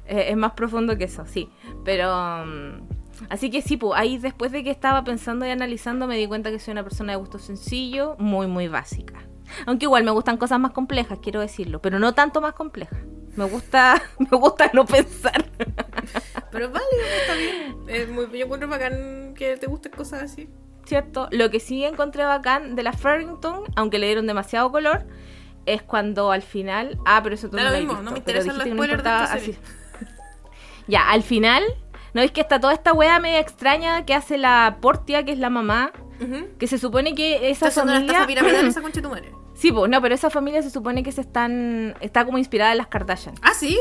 [0.06, 1.48] Eh, es más profundo que eso, sí.
[1.84, 2.44] Pero.
[2.44, 6.26] mm, así que sí, pues ahí después de que estaba pensando y analizando, me di
[6.26, 9.22] cuenta que soy una persona de gusto sencillo, muy, muy básica.
[9.66, 12.98] Aunque igual me gustan cosas más complejas, quiero decirlo, pero no tanto más complejas.
[13.36, 15.44] Me gusta, me gusta no pensar.
[16.50, 20.48] pero válido está bien es muy, yo encuentro bacán que te gusten cosas así
[20.86, 21.28] ¿Cierto?
[21.30, 25.06] Lo que sí encontré bacán de la Farrington, aunque le dieron demasiado color,
[25.66, 26.98] es cuando al final.
[27.06, 29.26] Ah, pero eso tú no lo mismo, no me interesan los spoilers de esta importaba
[29.38, 29.58] serie.
[29.60, 30.06] así.
[30.86, 31.62] Ya, al final,
[32.14, 35.38] ¿no es que está toda esta wea media extraña que hace la Portia, que es
[35.38, 35.92] la mamá?
[36.58, 38.26] Que se supone que esa está una familia.
[38.26, 41.12] piramidal esa concha de tu madre sí, pues, no, pero esa familia se supone que
[41.12, 41.94] se están.
[42.00, 43.34] está como inspirada en las Kardashian.
[43.42, 43.78] ah sí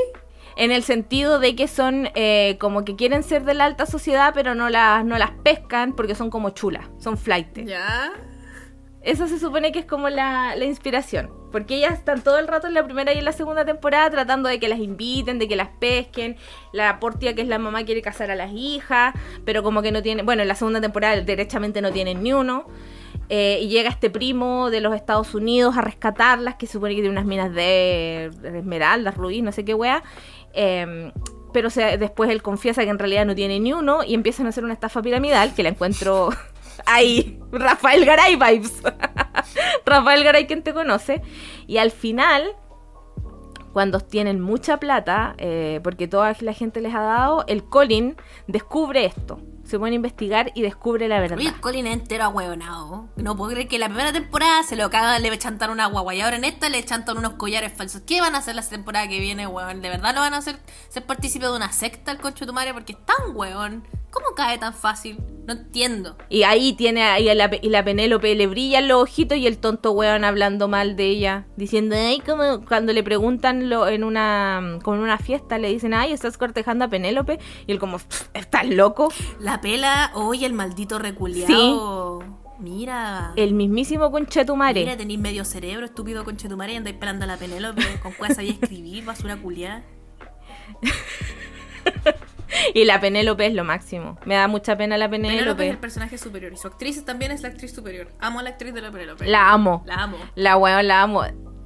[0.55, 4.31] En el sentido de que son eh, como que quieren ser de la alta sociedad,
[4.33, 7.59] pero no las, no las pescan porque son como chulas, son flight.
[7.65, 8.11] ya
[9.03, 11.29] Eso se supone que es como la, la inspiración.
[11.51, 14.49] Porque ellas están todo el rato en la primera y en la segunda temporada tratando
[14.49, 16.37] de que las inviten, de que las pesquen.
[16.71, 19.13] La Portia, que es la mamá, quiere casar a las hijas,
[19.45, 20.23] pero como que no tiene.
[20.23, 22.65] Bueno, en la segunda temporada derechamente no tienen ni uno.
[23.29, 27.11] Eh, y llega este primo de los Estados Unidos a rescatarlas, que supone que tiene
[27.11, 30.01] unas minas de, esmeraldas, rubí, no sé qué wea.
[30.53, 31.11] Eh,
[31.53, 34.49] pero se- después él confiesa que en realidad no tiene ni uno y empiezan a
[34.49, 36.29] hacer una estafa piramidal que la encuentro
[36.85, 37.39] ahí.
[37.51, 38.81] Rafael Garay vibes.
[39.85, 41.21] Rafael Garay, quien te conoce.
[41.67, 42.55] Y al final,
[43.73, 48.15] cuando tienen mucha plata, eh, porque toda la gente les ha dado, el Colin
[48.47, 49.41] descubre esto.
[49.63, 51.37] Se pone a investigar y descubre la verdad.
[51.37, 53.07] Oye, el Colin es entero ahueonado.
[53.15, 56.21] No puedo creer que la primera temporada se lo cagan, le chantan una guagua y
[56.21, 58.01] ahora en esta le chantan unos collares falsos.
[58.05, 59.81] ¿Qué van a hacer la temporada que viene, weón?
[59.81, 60.59] ¿De verdad lo van a hacer
[60.89, 62.73] ser partícipe de una secta el concho de tu madre?
[62.73, 63.83] Porque es tan weón.
[64.13, 65.17] ¿Cómo cae tan fácil?
[65.47, 66.15] No entiendo.
[66.29, 69.57] Y ahí tiene ahí a la, y la Penélope le brillan los ojitos y el
[69.57, 74.77] tonto weón hablando mal de ella, diciendo, ay, como cuando le preguntan lo, en una
[74.83, 78.67] con una fiesta, le dicen, ay, estás cortejando a Penélope, y él como, "Pff, ¿estás
[78.67, 79.11] loco?
[79.39, 82.23] La pela, oye, el maldito reculeado.
[82.59, 83.33] Mira.
[83.35, 84.81] El mismísimo conchetumare.
[84.81, 87.81] Mira, tenéis medio cerebro, estúpido conchetumare, y andáis pelando a la Penélope.
[88.01, 89.83] Con cuál sabía escribir, basura culiada.
[92.73, 94.17] Y la Penélope es lo máximo.
[94.25, 95.77] Me da mucha pena la Penélope es el Penélope.
[95.81, 98.07] personaje superior y su actriz también es la actriz superior.
[98.19, 99.25] Amo a la actriz de la Penélope.
[99.25, 99.83] La amo.
[99.85, 100.17] La amo.
[100.35, 101.23] La weón la amo.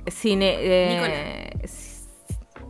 [0.07, 0.55] Cine.
[0.59, 1.51] eh,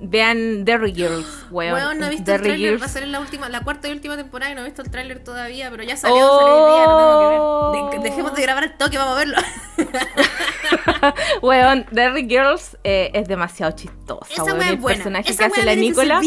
[0.01, 1.73] vean Derry Girls, weón.
[1.73, 2.81] Weón, no he visto el Derry tráiler, Girls.
[2.81, 4.81] va a ser en la última, la cuarta y última temporada y no he visto
[4.81, 8.03] el tráiler todavía, pero ya salió, salió hoy día, lo tengo que ver.
[8.03, 9.37] De- dejemos de grabar el toque, vamos a verlo.
[11.41, 14.27] Weón, Derry Girls eh, es demasiado chistosa.
[14.31, 14.57] Esa weón.
[14.59, 14.95] weá El es buena.
[14.97, 16.21] personaje Esa que hace la Nicola.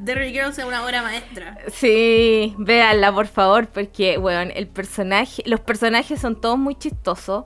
[0.00, 1.58] Derry Girls es una obra maestra.
[1.72, 7.44] Sí, véanla por favor, porque, weón, el personaje, los personajes son todos muy chistosos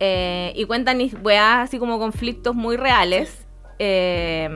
[0.00, 3.46] eh, y cuentan weas así como conflictos muy reales
[3.78, 4.48] eh,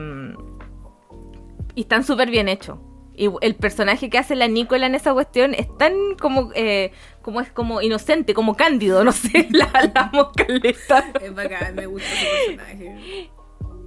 [1.75, 2.77] y están súper bien hechos.
[3.15, 7.41] Y el personaje que hace la Nicola en esa cuestión es tan como, eh, como
[7.41, 11.11] es como inocente, como cándido, no sé, la, la amo caleta.
[11.21, 13.29] Es bacán, me gusta su personaje.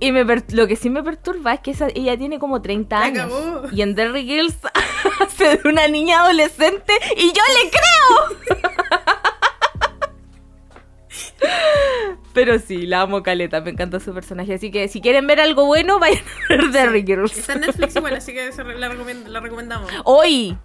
[0.00, 2.98] Y me per- lo que sí me perturba es que esa- ella tiene como 30
[2.98, 3.32] La años.
[3.72, 4.56] Y en Derry Girls
[5.20, 7.91] hace de una niña adolescente y yo le creo.
[12.34, 14.54] Pero sí, la amo caleta, me encanta su personaje.
[14.54, 17.36] Así que si quieren ver algo bueno, vayan a ver Derry Girls.
[17.36, 19.90] Está en Netflix igual, así que la, recomend- la recomendamos.
[20.04, 20.56] Hoy,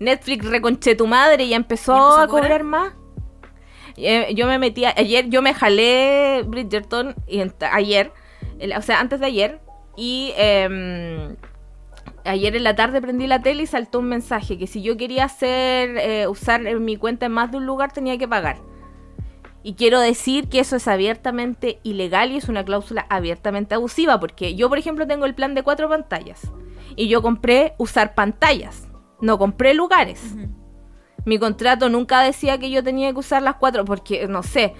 [0.00, 2.42] Netflix reconche tu madre y ya empezó, ¿Y empezó a cobrar?
[2.44, 2.92] cobrar más.
[3.96, 8.12] Eh, Yo me metí, a- ayer yo me jalé Bridgerton y ayer,
[8.60, 9.60] el- o sea, antes de ayer,
[9.96, 11.34] y em,
[12.24, 15.24] ayer en la tarde prendí la tele y saltó un mensaje que si yo quería
[15.24, 18.58] hacer, eh, usar eh, mi cuenta en más de un lugar tenía que pagar.
[19.68, 24.54] Y quiero decir que eso es abiertamente ilegal y es una cláusula abiertamente abusiva, porque
[24.54, 26.50] yo, por ejemplo, tengo el plan de cuatro pantallas
[26.96, 28.88] y yo compré usar pantallas,
[29.20, 30.36] no compré lugares.
[31.26, 34.72] Mi contrato nunca decía que yo tenía que usar las cuatro, porque no sé.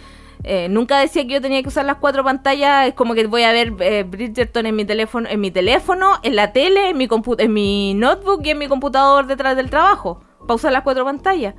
[0.43, 2.89] eh, nunca decía que yo tenía que usar las cuatro pantallas.
[2.89, 6.35] Es como que voy a ver eh, Bridgerton en mi teléfono, en mi teléfono, en
[6.35, 10.23] la tele, en mi en mi notebook y en mi computador detrás del trabajo.
[10.41, 11.55] Para usar las cuatro pantallas.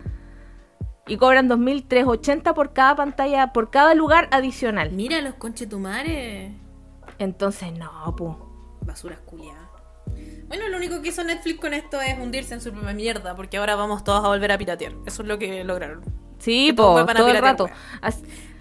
[1.10, 4.92] Y cobran 2.380 por cada pantalla, por cada lugar adicional.
[4.92, 6.54] Mira los conchetumares.
[7.18, 8.36] Entonces, no, pu.
[8.82, 9.68] Basuras culiadas.
[10.48, 13.58] Bueno, lo único que hizo Netflix con esto es hundirse en su propia mierda, porque
[13.58, 14.94] ahora vamos todos a volver a piratear.
[15.06, 16.02] Eso es lo que lograron.
[16.40, 17.70] Sí, po, todo el rato.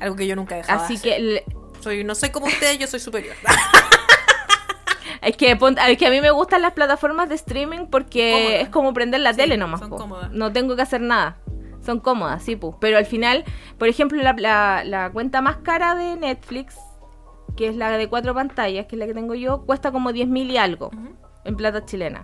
[0.00, 0.84] Algo que yo nunca dejaba.
[0.84, 1.44] Así de que le-
[1.80, 3.36] soy, no soy como ustedes, yo soy superior.
[5.20, 8.94] Es que, es que a mí me gustan las plataformas de streaming porque es como
[8.94, 9.80] prender la Sí, tele nomás.
[9.80, 10.30] son cómodas.
[10.30, 11.36] No tengo que hacer nada.
[11.88, 12.76] Son cómodas, sí, pu.
[12.80, 13.44] Pero al final,
[13.78, 16.76] por ejemplo, la, la- la cuenta más cara de Netflix,
[17.56, 20.28] que es la de cuatro pantallas, que es la que tengo yo, cuesta como 10
[20.28, 20.90] mil y algo
[21.46, 22.20] en plata chilena.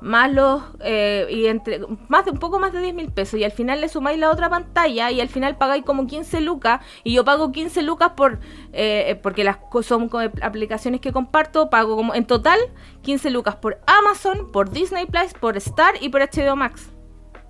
[0.00, 0.62] Más los.
[0.80, 3.38] eh, y entre, más de un poco más de 10 mil pesos.
[3.38, 6.80] Y al final le sumáis la otra pantalla y al final pagáis como 15 lucas.
[7.04, 8.40] Y yo pago 15 lucas por.
[8.72, 10.08] eh, porque las son
[10.40, 11.68] aplicaciones que comparto.
[11.68, 12.14] Pago como.
[12.14, 12.58] En total,
[13.02, 16.88] 15 lucas por Amazon, por Disney Plus, por Star y por HBO Max.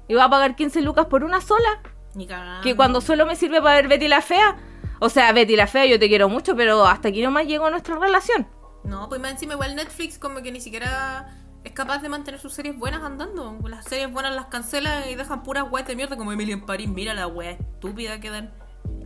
[0.08, 1.80] Y voy a pagar 15 lucas por una sola.
[2.14, 2.28] Ni.
[2.62, 4.56] Que cuando solo me sirve para ver Betty la Fea.
[5.00, 7.96] O sea, Betty la Fea, yo te quiero mucho, pero hasta aquí nomás llegó nuestra
[7.98, 8.46] relación.
[8.84, 11.34] No, pues más encima igual Netflix como que ni siquiera
[11.64, 13.56] es capaz de mantener sus series buenas andando.
[13.68, 16.88] Las series buenas las cancelan y dejan puras weas de mierda como Emily en París.
[16.88, 18.52] Mira la wea estúpida que dan.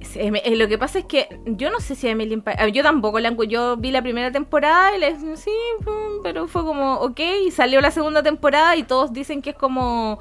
[0.02, 2.52] Sí, em- eh, lo que pasa es que yo no sé si Emily in Pa-
[2.52, 5.50] eh, yo tampoco la yo vi la primera temporada y le sí,
[5.84, 9.56] pum, pero fue como ok, y salió la segunda temporada y todos dicen que es
[9.56, 10.18] como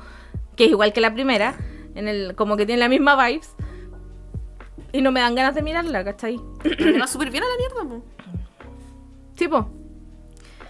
[0.56, 1.56] que es igual que la primera,
[1.96, 3.56] en el como que tiene la misma vibes.
[4.92, 6.40] Y no me dan ganas de mirarla, ¿cachai?
[6.64, 8.06] Le va súper bien a la mierda, po.
[9.36, 9.70] Sí, po.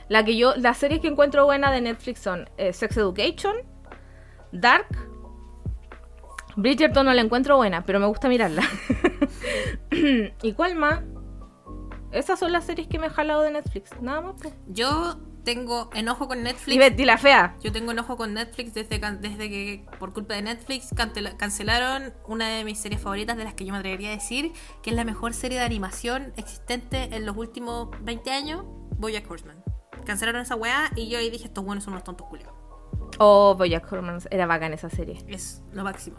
[0.09, 3.55] La que yo, las series que encuentro buenas de Netflix son eh, Sex Education,
[4.51, 4.87] Dark.
[6.55, 8.63] Bridgerton no la encuentro buena, pero me gusta mirarla.
[10.41, 11.01] ¿Y cuál más?
[12.11, 13.91] Esas son las series que me he jalado de Netflix.
[14.01, 14.51] Nada más, po.
[14.67, 16.77] Yo tengo enojo con Y Netflix.
[16.77, 17.55] Betty la fea.
[17.63, 20.89] Yo tengo enojo con Netflix desde, desde que por culpa de Netflix
[21.37, 24.51] cancelaron una de mis series favoritas de las que yo me atrevería a decir
[24.83, 28.63] que es la mejor serie de animación existente en los últimos 20 años,
[28.97, 29.63] Bojack Horseman.
[30.05, 32.53] Cancelaron esa weá y yo ahí dije, estos buenos son unos tontos culiados.
[33.19, 34.19] Oh, Bojack Horseman.
[34.29, 35.23] Era bacán esa serie.
[35.27, 36.17] Es lo máximo.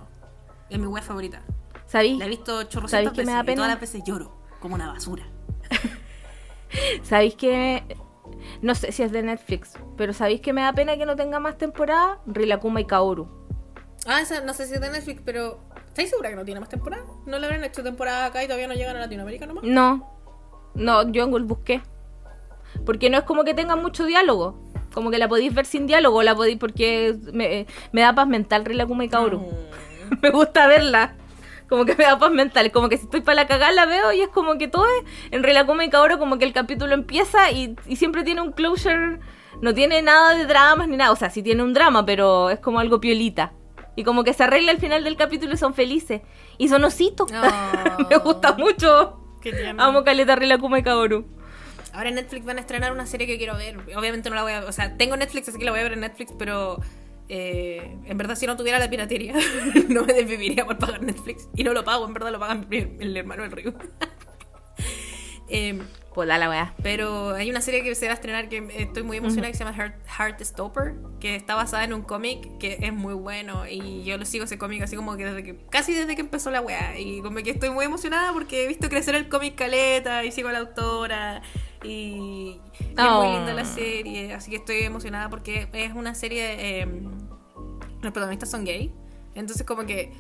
[0.70, 1.43] Es mi weá favorita.
[1.87, 2.18] ¿Sabéis?
[2.18, 4.89] La he visto ¿Sabéis chorrocientas me veces da y todas las veces lloro como una
[4.89, 5.24] basura.
[7.03, 8.06] ¿Sabéis que.?
[8.62, 11.41] No sé si es de Netflix, pero ¿sabéis que me da pena que no tenga
[11.41, 12.18] más temporada?
[12.27, 13.29] Rilakuma y Kaoru.
[14.07, 15.59] Ah, esa no sé si es de Netflix, pero
[15.89, 17.05] ¿estáis segura que no tiene más temporada?
[17.27, 19.64] ¿No le habrán hecho temporada acá y todavía no llegan a Latinoamérica nomás?
[19.64, 20.09] No,
[20.74, 21.83] no, yo busqué.
[22.85, 24.62] Porque no es como que tenga mucho diálogo.
[24.93, 28.64] Como que la podéis ver sin diálogo, la podéis porque me, me da paz mental
[28.64, 29.41] Rilakuma y Kaoru.
[29.41, 30.18] Mm.
[30.22, 31.14] me gusta verla.
[31.69, 32.71] Como que me da paz mental.
[32.73, 35.31] Como que si estoy para la cagada la veo y es como que todo es.
[35.31, 39.19] En Rilakuma y Kaoru como que el capítulo empieza y, y siempre tiene un closure.
[39.62, 41.12] No tiene nada de dramas ni nada.
[41.12, 43.53] O sea, sí tiene un drama, pero es como algo piolita.
[43.97, 46.21] Y como que se arregla al final del capítulo y son felices.
[46.59, 47.31] Y son ositos.
[47.33, 48.07] Oh.
[48.11, 49.21] me gusta mucho.
[49.41, 49.75] Qué.
[49.79, 51.27] Amo Caleta Rilakuma y Kaoru.
[51.95, 53.79] Ahora en Netflix van a estrenar una serie que quiero ver.
[53.97, 54.61] Obviamente no la voy a...
[54.67, 56.79] O sea, tengo Netflix, así que la voy a ver en Netflix, pero...
[57.29, 59.35] eh, en verdad, si no tuviera la piratería,
[59.89, 61.49] no me desviviría por pagar Netflix.
[61.55, 63.74] Y no lo pago, en verdad lo paga el hermano del río.
[65.49, 65.81] Eh,
[66.12, 66.74] Pues da la weá.
[66.83, 69.64] pero hay una serie que se va a estrenar que estoy muy emocionada que se
[69.64, 74.16] llama Heart, Heartstopper, que está basada en un cómic que es muy bueno y yo
[74.18, 76.99] lo sigo ese cómic así como que desde que casi desde que empezó la weá
[76.99, 80.49] y como que estoy muy emocionada porque he visto crecer el cómic caleta y sigo
[80.49, 81.43] a la autora
[81.87, 86.82] y, y es muy linda la serie, así que estoy emocionada porque es una serie
[86.82, 86.87] eh,
[88.03, 88.93] los protagonistas son gay,
[89.34, 90.12] entonces como que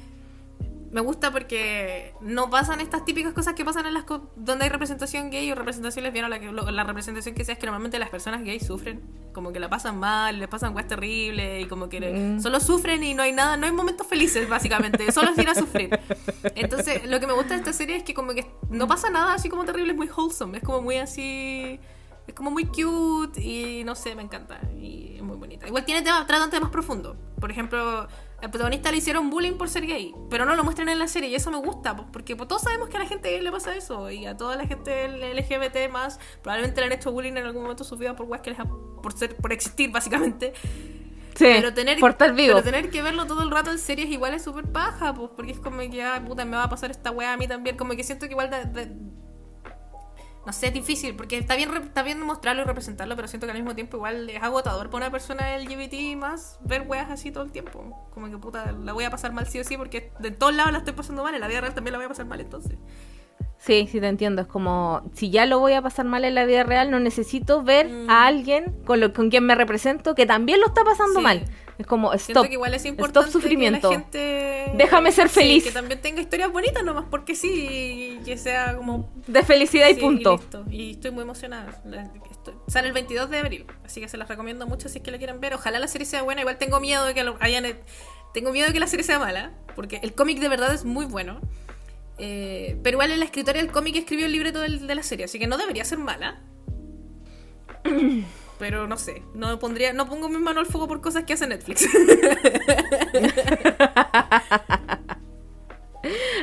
[0.92, 4.70] me gusta porque no pasan estas típicas cosas que pasan en las co- donde hay
[4.70, 6.28] representación gay o representación lesbiana.
[6.28, 9.52] La, que, lo- la representación que sea es que normalmente las personas gays sufren, como
[9.52, 12.40] que la pasan mal, les pasan cosas terribles y como que Mm.
[12.40, 15.54] solo sufren y no hay nada, no hay momentos felices básicamente, solo es ir a
[15.54, 15.90] sufrir.
[16.54, 19.34] Entonces, lo que me gusta de esta serie es que como que no pasa nada
[19.34, 21.78] así como terrible, es muy wholesome, es como muy así.
[22.26, 24.58] Es como muy cute y no sé, me encanta.
[24.76, 25.68] Y es muy bonita.
[25.68, 27.16] Igual tiene temas, tratan temas profundos.
[27.40, 28.08] Por ejemplo,
[28.42, 31.30] al protagonista le hicieron bullying por ser gay, pero no lo muestran en la serie
[31.30, 33.74] y eso me gusta, porque pues, todos sabemos que a la gente gay le pasa
[33.74, 37.62] eso y a toda la gente LGBT más probablemente le han hecho bullying en algún
[37.62, 40.52] momento de su vida por que les ha- por ser por existir básicamente.
[41.34, 42.54] Sí, Pero tener, por estar vivo.
[42.54, 45.52] pero tener que verlo todo el rato en series igual es súper paja, pues, porque
[45.52, 47.76] es como que, ah, puta, me va a pasar esta wea a mí también.
[47.76, 48.92] Como que siento que igual de- de-
[50.46, 53.50] no sé, es difícil, porque está bien, está bien mostrarlo y representarlo, pero siento que
[53.50, 57.42] al mismo tiempo igual es agotador para una persona LGBT más ver weas así todo
[57.44, 58.08] el tiempo.
[58.14, 60.70] Como que puta, la voy a pasar mal sí o sí, porque de todos lados
[60.72, 62.78] la estoy pasando mal, en la vida real también la voy a pasar mal entonces.
[63.58, 64.42] Sí, sí te entiendo.
[64.42, 67.62] Es como, si ya lo voy a pasar mal en la vida real, no necesito
[67.62, 68.10] ver Mm.
[68.10, 71.22] a alguien con, lo, con quien me represento que también lo está pasando Sí.
[71.24, 71.44] mal.
[71.78, 72.46] Es como, Siento stop.
[72.46, 73.90] que igual es importante Stop sufrimiento.
[73.90, 74.72] que la gente...
[74.76, 75.64] Déjame ser Sí, feliz.
[75.64, 79.10] que también tenga historias bonitas nomás, porque sí, y que sea como...
[79.26, 80.36] De felicidad y punto.
[80.38, 80.64] listo.
[80.70, 81.70] Y estoy muy emocionada.
[82.30, 85.10] Estoy- Sale el 22 de abril, así que se las recomiendo mucho si es que
[85.10, 85.52] la quieren ver.
[85.54, 86.40] Ojalá la serie sea buena.
[86.42, 87.64] Igual tengo miedo de que lo hayan...
[88.32, 91.04] Tengo miedo de que la serie sea mala, porque el cómic de verdad es muy
[91.06, 91.40] bueno.
[92.18, 95.46] Eh, pero igual la escritora del cómic escribió el libreto de la serie, así que
[95.46, 96.40] no debería ser mala.
[98.58, 101.46] Pero no sé, no pondría, no pongo mi mano al fuego por cosas que hace
[101.46, 101.86] Netflix.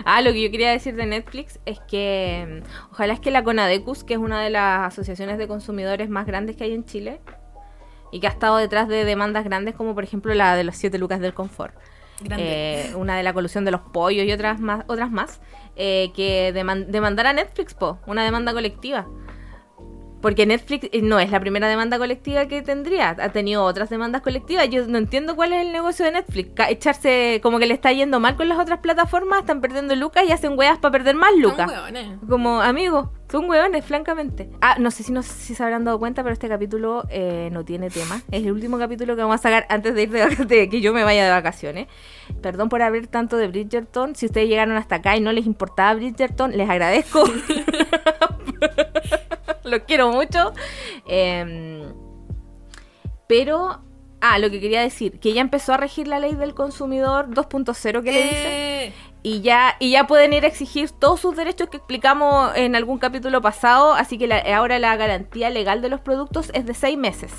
[0.05, 3.43] Ah, lo que yo quería decir de Netflix es que mm, ojalá es que la
[3.43, 7.21] CONADECUS, que es una de las asociaciones de consumidores más grandes que hay en Chile,
[8.11, 10.97] y que ha estado detrás de demandas grandes como por ejemplo la de los 7
[10.97, 11.73] lucas del confort,
[12.41, 15.39] eh, una de la colusión de los pollos y otras más, otras más,
[15.77, 19.07] eh, que deman- demandara a Netflix, po, una demanda colectiva.
[20.23, 24.21] Porque Netflix eh, no es la primera demanda colectiva que tendría, ha tenido otras demandas
[24.21, 24.69] colectivas.
[24.69, 26.51] Yo no entiendo cuál es el negocio de Netflix.
[26.69, 30.31] Echarse como que le está yendo mal con las otras plataformas, están perdiendo lucas y
[30.31, 31.67] hacen weas para perder más Son lucas.
[31.69, 32.07] hueones.
[32.29, 34.49] Como amigos, son hueones, francamente.
[34.61, 37.49] Ah, no sé si no sé si se habrán dado cuenta, pero este capítulo eh,
[37.51, 38.21] no tiene tema.
[38.31, 40.93] Es el último capítulo que vamos a sacar antes de ir de, de que yo
[40.93, 41.87] me vaya de vacaciones.
[42.41, 44.15] Perdón por hablar tanto de Bridgerton.
[44.15, 47.25] Si ustedes llegaron hasta acá y no les importaba Bridgerton, les agradezco.
[49.69, 50.53] Los quiero mucho.
[51.07, 51.93] Em,
[53.27, 53.79] pero,
[54.21, 58.03] ah, lo que quería decir, que ya empezó a regir la ley del consumidor 2.0
[58.03, 58.93] que le Eh,
[59.25, 62.97] y ya y ya pueden ir a exigir todos sus derechos que explicamos en algún
[62.99, 66.97] capítulo pasado, así que la- ahora la garantía legal de los productos es de seis
[66.97, 67.31] meses.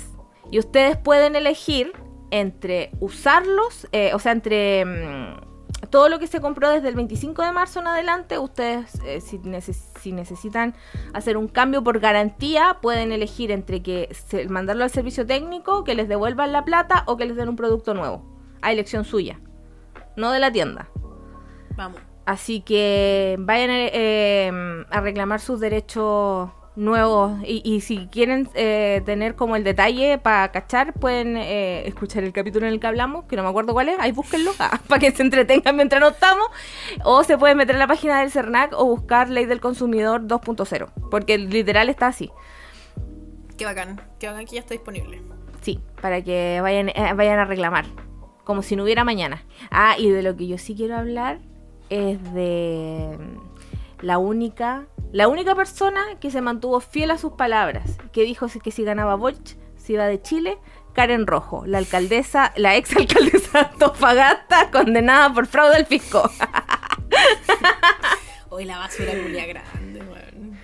[0.51, 1.93] Y ustedes pueden elegir
[2.31, 5.54] entre usarlos, eh, o sea, entre mm,
[5.85, 9.39] todo lo que se compró desde el 25 de marzo en adelante, ustedes eh, si,
[9.39, 10.73] neces- si necesitan
[11.13, 15.95] hacer un cambio por garantía, pueden elegir entre que se- mandarlo al servicio técnico, que
[15.95, 18.23] les devuelvan la plata o que les den un producto nuevo,
[18.61, 19.39] a elección suya,
[20.15, 20.89] no de la tienda.
[21.75, 21.99] Vamos.
[22.25, 24.51] Así que vayan eh, eh,
[24.89, 30.51] a reclamar sus derechos nuevos y, y si quieren eh, tener como el detalle para
[30.51, 33.89] cachar, pueden eh, escuchar el capítulo en el que hablamos, que no me acuerdo cuál
[33.89, 34.51] es, ahí búsquenlo
[34.87, 36.47] para que se entretengan mientras no estamos,
[37.03, 40.91] o se pueden meter en la página del CERNAC o buscar Ley del Consumidor 2.0,
[41.09, 42.31] porque literal está así.
[43.57, 44.01] Qué bacán.
[44.19, 45.21] Qué bacán que ya está disponible.
[45.61, 47.85] Sí, para que vayan, eh, vayan a reclamar.
[48.43, 49.43] Como si no hubiera mañana.
[49.71, 51.39] Ah, y de lo que yo sí quiero hablar
[51.89, 53.17] es de
[54.05, 58.69] la única, la única persona que se mantuvo fiel a sus palabras, que dijo que
[58.69, 60.59] si ganaba Boric, se iba de Chile,
[60.93, 66.29] Karen Rojo, la alcaldesa, la ex alcaldesa de Antofagasta, condenada por fraude al fisco.
[68.49, 70.59] Hoy la basura culia grande, weón.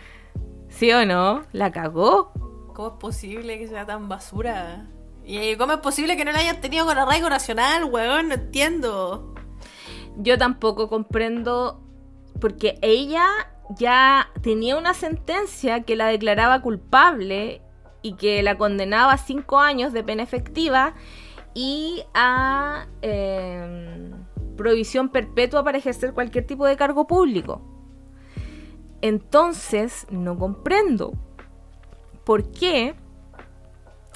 [0.70, 1.44] ¿Sí o no?
[1.52, 2.34] La cagó.
[2.76, 4.86] ¿Cómo es posible que sea tan basura?
[5.26, 8.28] ¿Y cómo es posible que no la hayan tenido con arraigo nacional, weón?
[8.28, 9.34] No entiendo.
[10.18, 11.82] Yo tampoco comprendo
[12.40, 13.28] porque ella
[13.78, 17.62] ya tenía una sentencia que la declaraba culpable
[18.02, 20.94] y que la condenaba a cinco años de pena efectiva
[21.54, 24.12] y a eh,
[24.58, 27.62] prohibición perpetua para ejercer cualquier tipo de cargo público.
[29.02, 31.14] Entonces, no comprendo
[32.24, 32.96] por qué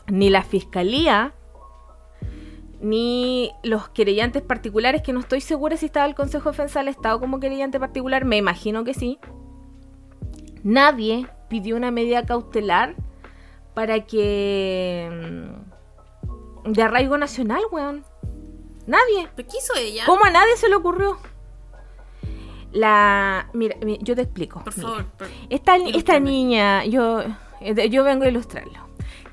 [0.07, 1.33] ni la fiscalía
[2.85, 6.89] ni los querellantes particulares, que no estoy segura si estaba el Consejo de Defensa del
[6.89, 9.19] Estado como querellante particular, me imagino que sí.
[10.63, 12.95] Nadie pidió una medida cautelar
[13.73, 15.09] para que...
[16.65, 18.03] mm, de arraigo nacional, weón.
[18.87, 19.27] Nadie.
[19.35, 20.03] ¿Pero qué hizo ella?
[20.05, 21.17] ¿Cómo a nadie se le ocurrió?
[22.71, 23.49] La...
[23.53, 24.63] Mira, mi- yo te explico.
[24.63, 24.89] Por mira.
[24.89, 25.05] favor.
[25.17, 27.21] por- Esta, esta niña, yo,
[27.61, 28.79] eh, yo vengo a ilustrarlo.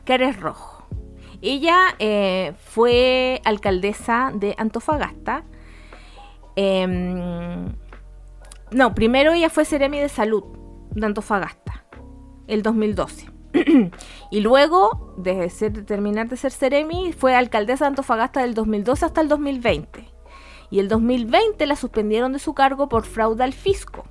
[0.05, 0.72] Cares Rojo.
[1.43, 5.45] Ella eh, fue alcaldesa de Antofagasta.
[6.57, 7.75] Em,
[8.71, 10.45] no, primero ella fue Seremi de Salud
[10.91, 11.85] de Antofagasta,
[12.47, 13.31] el 2012.
[14.31, 19.21] y luego, de ser- terminar de ser Seremi, fue alcaldesa de Antofagasta del 2012 hasta
[19.21, 20.09] el 2020.
[20.71, 24.05] Y el 2020 la suspendieron de su cargo por fraude al fisco.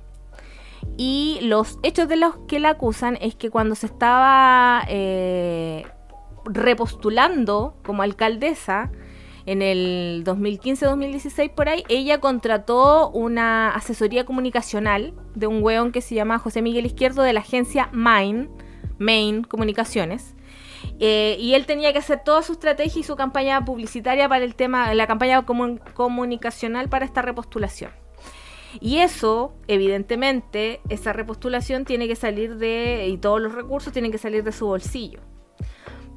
[0.96, 5.86] Y los hechos de los que la acusan es que cuando se estaba eh,
[6.44, 8.90] repostulando como alcaldesa,
[9.44, 16.14] en el 2015-2016 por ahí, ella contrató una asesoría comunicacional de un weón que se
[16.14, 18.48] llama José Miguel Izquierdo de la agencia Main,
[18.98, 20.36] Main Comunicaciones.
[21.00, 24.54] Eh, y él tenía que hacer toda su estrategia y su campaña publicitaria para el
[24.54, 25.44] tema, la campaña
[25.94, 27.90] comunicacional para esta repostulación.
[28.80, 34.18] Y eso, evidentemente, esa repostulación tiene que salir de, y todos los recursos tienen que
[34.18, 35.20] salir de su bolsillo.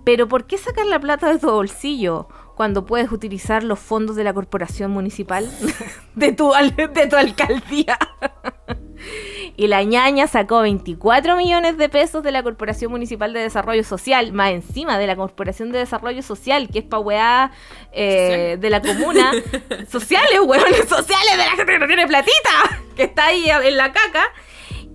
[0.05, 4.23] Pero ¿por qué sacar la plata de tu bolsillo cuando puedes utilizar los fondos de
[4.23, 5.49] la corporación municipal
[6.15, 7.97] de tu, de tu alcaldía?
[9.57, 14.31] y la ñaña sacó 24 millones de pesos de la Corporación Municipal de Desarrollo Social,
[14.31, 17.51] más encima de la Corporación de Desarrollo Social, que es pa' weá
[17.91, 19.31] eh, de la comuna.
[19.89, 23.91] sociales, weones, sociales de la gente que no tiene platita, que está ahí en la
[23.91, 24.25] caca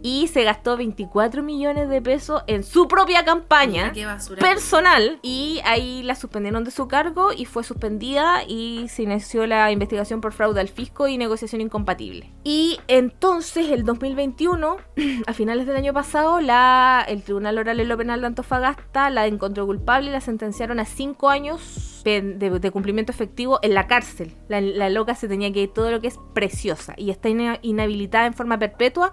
[0.02, 3.92] y se gastó 24 millones de pesos en su propia campaña
[4.38, 9.70] personal y ahí la suspendieron de su cargo y fue suspendida y se inició la
[9.70, 12.32] investigación por fraude al fisco y negociación incompatible.
[12.44, 14.76] Y entonces el 2021,
[15.26, 19.26] a finales del año pasado, la, el Tribunal Oral en lo Penal de Antofagasta la
[19.26, 24.32] encontró culpable y la sentenciaron a 5 años de, cumplimiento efectivo en la cárcel.
[24.48, 28.34] La, loca se tenía que ir todo lo que es preciosa y está inhabilitada en
[28.34, 29.12] forma perpetua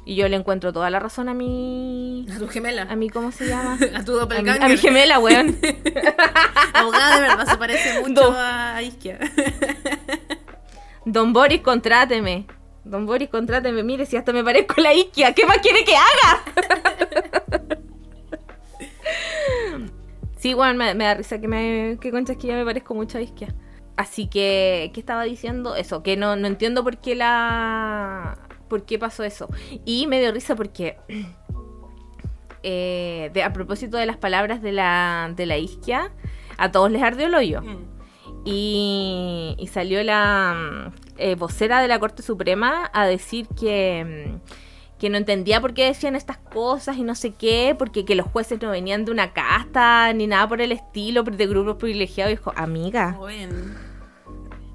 [0.04, 2.26] Y yo le encuentro toda la razón a mi.
[2.34, 2.84] A tu gemela.
[2.84, 3.78] A mi, ¿cómo se llama?
[3.96, 4.64] a tu doppelganger.
[4.64, 5.58] A mi, gemela, weón.
[6.74, 9.20] Abogada de verdad se parece mucho a Isquia.
[11.06, 12.48] Don Boris, contráteme.
[12.84, 13.84] Don Boris, contráteme.
[13.84, 16.44] Mire, si hasta me parezco a la Isquia, ¿qué más quiere que haga?
[20.40, 21.98] sí, weón, me, da risa que me.
[22.02, 23.54] Que conchas que ya me parezco mucho a Isquia.
[23.98, 25.76] Así que, ¿qué estaba diciendo?
[25.76, 28.36] Eso, que no, no entiendo por qué la
[28.72, 29.50] por qué pasó eso.
[29.84, 30.96] Y me dio risa porque,
[32.64, 36.14] eh, de, a propósito de las palabras de la, de la isquia,
[36.58, 37.62] a todos les ardió el hoyo.
[37.62, 37.92] Mm.
[38.46, 44.40] Y, y, salió la eh, vocera de la Corte Suprema a decir que,
[44.98, 48.26] que no entendía por qué decían estas cosas y no sé qué, porque que los
[48.26, 52.32] jueces no venían de una casta ni nada por el estilo, de grupos privilegiados.
[52.32, 53.20] Y dijo, amiga.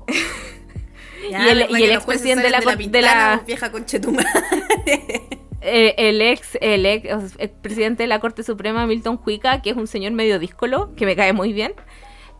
[1.70, 3.70] y el, expresidente de la, de la, vieja
[5.62, 9.86] eh, el, ex el ex presidente de la Corte Suprema Milton Huica, que es un
[9.86, 11.74] señor medio díscolo, que me cae muy bien.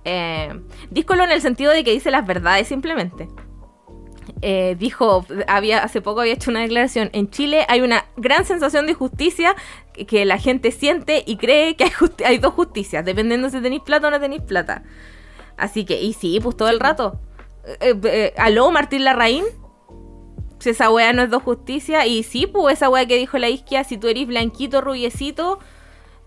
[0.05, 0.53] Eh,
[0.91, 3.29] díscolo en el sentido de que dice las verdades simplemente.
[4.43, 8.87] Eh, dijo, había, hace poco había hecho una declaración, en Chile hay una gran sensación
[8.87, 9.57] de justicia
[10.07, 11.91] que, la gente siente y cree que hay,
[12.25, 14.83] hay dos justicias, dependiendo si tenéis plata o no tenéis plata.
[15.57, 17.21] Así que, y sí, pues todo el rato.
[17.67, 19.45] Eh, eh, ¿Aló, Martín Larraín?
[20.59, 22.07] Si esa wea no es dos justicia.
[22.07, 25.59] Y sí, pues esa wea que dijo la isquia, si tú eres blanquito, rubiecito,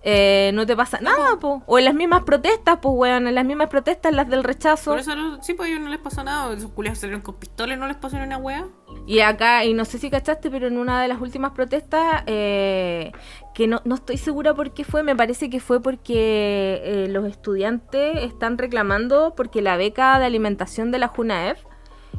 [0.02, 1.62] eh, no te pasa nada, po.
[1.66, 4.92] O en las mismas protestas, pues weón, en las mismas protestas, las del rechazo.
[4.92, 6.54] Por eso no, sí, pues a ellos no les pasó nada.
[6.54, 8.68] Esos culiados salieron con pistolas, no les pasó ni una wea.
[9.06, 13.12] Y acá, y no sé si cachaste, pero en una de las últimas protestas, eh,
[13.54, 17.28] que no, no estoy segura por qué fue, me parece que fue porque eh, los
[17.28, 21.60] estudiantes están reclamando porque la beca de alimentación de la JUNAEF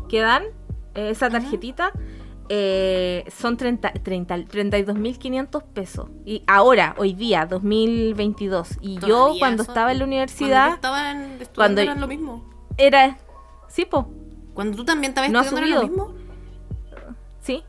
[0.08, 0.44] que dan,
[0.94, 1.92] esa tarjetita,
[2.52, 6.08] eh, son 30, 30 32.500 pesos.
[6.24, 8.78] Y ahora, hoy día, 2022.
[8.80, 12.08] Y yo cuando son- estaba en la Cuando universidad, estaba en- estudiando cuando- era lo
[12.08, 12.50] mismo.
[12.76, 13.18] era...
[13.68, 14.10] Sí, po.
[14.52, 16.14] Cuando tú también estabas No estudiando era lo mismo.
[17.40, 17.62] Sí.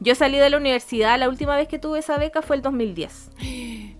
[0.00, 3.30] Yo salí de la universidad, la última vez que tuve esa beca fue el 2010.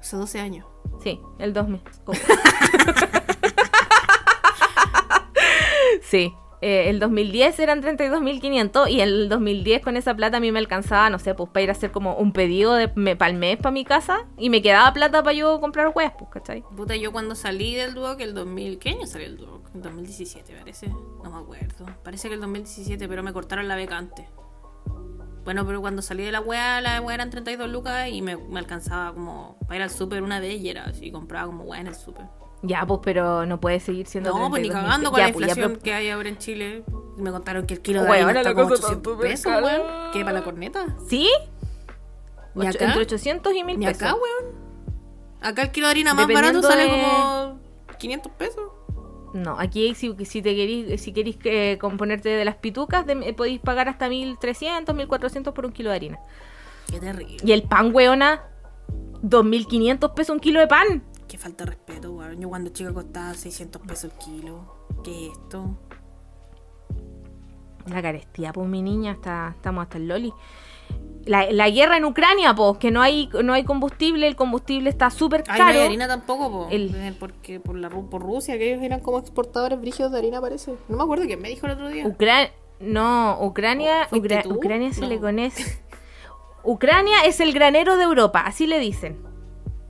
[0.00, 0.66] Hace 12 años.
[1.02, 1.80] Sí, el 2000.
[2.06, 2.12] Oh.
[6.02, 10.58] sí, eh, el 2010 eran 32.500 y el 2010 con esa plata a mí me
[10.58, 13.28] alcanzaba, no sé, pues para ir a hacer como un pedido de, me, para
[13.58, 16.62] para mi casa y me quedaba plata para yo comprar huevas, pues, ¿cachai?
[16.76, 18.78] Puta, yo cuando salí del Duoc, el 2000...
[18.78, 19.70] ¿Qué año salió el Duoc?
[19.74, 20.88] El 2017, parece.
[20.88, 21.86] No me acuerdo.
[22.02, 24.26] Parece que el 2017, pero me cortaron la beca antes.
[25.44, 28.58] Bueno, pero cuando salí de la wea, la wea eran 32 lucas y me, me
[28.58, 31.94] alcanzaba como para ir al súper una vez y era compraba como wea en el
[31.94, 32.26] súper.
[32.62, 35.32] Ya, pues, pero no puede seguir siendo No, pues ni 32.000 cagando con Ya, la
[35.32, 36.84] pues, ya, inflación pero- que hay ahora en Chile.
[37.16, 39.82] Me contaron que el kilo de Weón, está como cosa está 800 súper pesos, weón.
[40.12, 40.86] ¿Qué, para la corneta?
[41.08, 41.28] ¿Sí?
[42.54, 42.84] ¿Ni Ocho- acá?
[42.86, 44.02] entre 800 y 1000 Ni pesos.
[44.02, 44.54] acá, weón.
[45.40, 47.60] Acá el kilo de harina más barato sale de- como
[47.98, 48.62] 500 pesos.
[49.34, 53.34] No, aquí si, si te querís, si queréis eh, componerte de las pitucas, de- eh,
[53.34, 56.18] podéis pagar hasta 1300, 1400 por un kilo de harina.
[56.90, 57.36] Qué terrible.
[57.44, 58.42] Y el pan, weona,
[59.22, 61.04] 2500 pesos un kilo de pan.
[61.38, 62.40] Falta de respeto, weón.
[62.40, 64.74] Yo cuando chica costaba 600 pesos el kilo.
[65.04, 65.78] ¿Qué es esto?
[67.86, 70.32] La carestía, pues mi niña, está, estamos hasta el loli.
[71.24, 75.10] La, la guerra en Ucrania, pues, que no hay, no hay combustible, el combustible está
[75.10, 75.78] súper Ay, no caro.
[75.78, 76.68] hay harina tampoco, po.
[76.70, 80.74] El- Porque por, la, por Rusia, que ellos eran como exportadores brígidos de harina, parece.
[80.88, 82.06] No me acuerdo quién me dijo el otro día.
[82.06, 84.08] Ucra- no, Ucrania.
[84.12, 85.08] Ucrania se No.
[85.08, 85.80] le conoce.
[86.64, 89.18] Ucrania es el granero de Europa, así le dicen.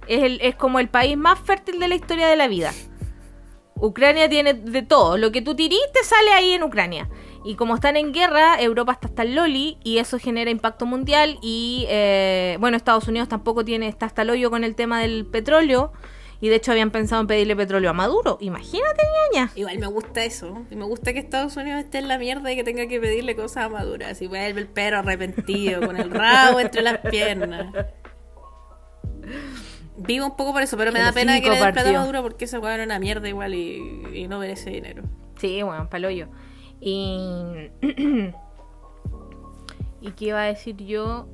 [0.09, 2.73] Es, el, es como el país más fértil de la historia de la vida.
[3.81, 5.17] Ucrania tiene de todo.
[5.17, 7.09] Lo que tú tirís te sale ahí en Ucrania.
[7.45, 11.39] Y como están en guerra, Europa está hasta el loli y eso genera impacto mundial.
[11.41, 15.27] Y eh, bueno, Estados Unidos tampoco tiene, está hasta el hoyo con el tema del
[15.27, 15.93] petróleo.
[16.41, 18.39] Y de hecho habían pensado en pedirle petróleo a Maduro.
[18.41, 19.03] Imagínate,
[19.33, 19.51] ñaña.
[19.57, 20.65] Igual me gusta eso.
[20.71, 23.35] Y me gusta que Estados Unidos esté en la mierda y que tenga que pedirle
[23.35, 24.07] cosas a Maduro.
[24.07, 27.75] Así vuelve el perro arrepentido, con el rabo entre las piernas.
[29.99, 31.93] Vivo un poco por eso, pero me da pena que le den plata.
[31.93, 35.03] Maduro porque ese weón era una mierda igual y, y no merece dinero.
[35.39, 36.29] Sí, bueno, paloyo.
[36.81, 37.71] Y.
[40.01, 41.27] ¿Y qué iba a decir yo?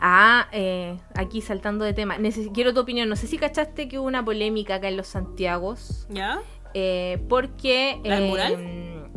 [0.00, 2.16] Ah, eh, aquí saltando de tema.
[2.16, 3.08] Neces- quiero tu opinión.
[3.08, 6.06] No sé si cachaste que hubo una polémica acá en los Santiagos.
[6.08, 6.40] ¿Ya?
[6.74, 8.00] eh, porque.
[8.04, 9.10] ¿La eh, mural?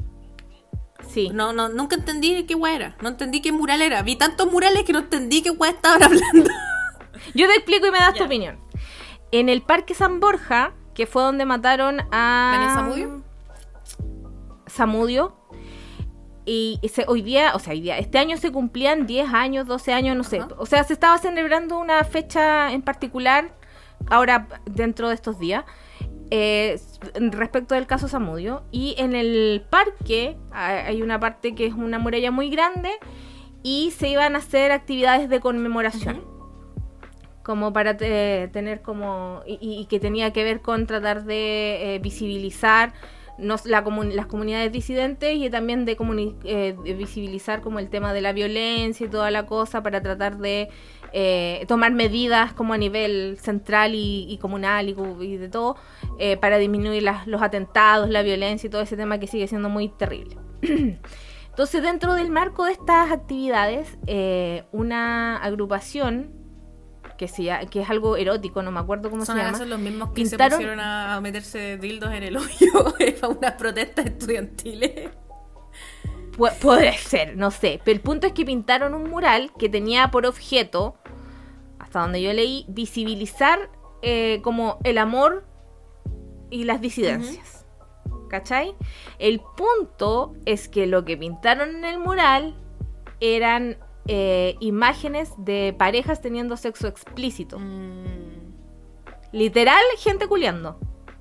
[1.07, 1.29] Sí.
[1.33, 2.97] No, no, nunca entendí qué weá era.
[3.01, 4.01] No entendí qué mural era.
[4.01, 6.49] Vi tantos murales que no entendí qué weá estaban hablando.
[7.33, 8.59] Yo te explico y me das tu opinión.
[9.31, 12.51] En el Parque San Borja, que fue donde mataron a.
[12.53, 13.21] ¿Daniel Zamudio?
[14.69, 15.35] Zamudio.
[16.45, 19.93] Y se- hoy día, o sea, hoy día, este año se cumplían 10 años, 12
[19.93, 20.41] años, no sé.
[20.57, 23.51] O sea, se estaba celebrando una fecha en particular,
[24.09, 25.63] ahora dentro de estos días,
[26.31, 26.79] eh,
[27.13, 28.63] respecto del caso Zamudio.
[28.71, 32.89] Y en el parque hay hay una parte que es una muralla muy grande
[33.63, 36.23] y se iban a hacer actividades de conmemoración.
[37.51, 39.41] Como para te- tener como.
[39.45, 42.93] Y, que tenía que ver con tratar de eh, visibilizar
[43.37, 45.97] nos- la comun- las comunidades disidentes y también de,
[46.45, 50.69] eh, visibilizar como el tema de la violencia y toda la cosa para tratar de
[51.11, 54.95] eh, tomar medidas como a nivel central y, comunal y,
[55.25, 55.75] y de todo
[56.19, 59.67] eh, para disminuir las- los atentados, la violencia y todo ese tema que sigue siendo
[59.67, 60.37] muy terrible.
[61.49, 63.97] Entonces, dentro del marco de estas actividades,
[64.71, 66.39] una agrupación
[67.21, 69.51] que, se lla- que es algo erótico, no me acuerdo cómo Son se llama.
[69.53, 73.51] veces los mismos que se Pintaron- pusieron a meterse dildos en el hoyo para unas
[73.53, 75.11] protestas estudiantiles.
[76.35, 77.79] Pu- puede ser, no sé.
[77.85, 80.95] Pero el punto es que pintaron un mural que tenía por objeto,
[81.77, 83.69] hasta donde yo leí, visibilizar
[84.01, 85.45] eh, como el amor
[86.49, 87.65] y las disidencias.
[88.31, 88.73] ¿Cachai?
[89.19, 92.55] El punto es que lo que pintaron en el mural
[93.19, 93.77] eran
[94.13, 97.57] eh, imágenes de parejas teniendo sexo explícito.
[97.59, 98.51] Mm,
[99.31, 100.77] Literal, gente culiando.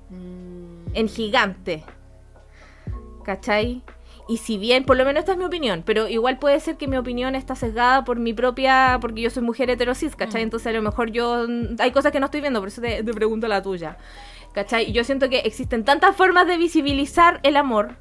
[0.09, 0.87] mm.
[0.93, 1.85] en gigante.
[3.23, 3.81] ¿Cachai?
[4.27, 6.87] Y si bien, por lo menos esta es mi opinión, pero igual puede ser que
[6.87, 10.41] mi opinión está sesgada por mi propia, porque yo soy mujer heterosis, ¿cachai?
[10.41, 10.43] Mm.
[10.43, 11.47] Entonces a lo mejor yo,
[11.79, 13.97] hay cosas que no estoy viendo, por eso te, te pregunto la tuya.
[14.53, 14.91] ¿Cachai?
[14.91, 17.95] Yo siento que existen tantas formas de visibilizar el amor.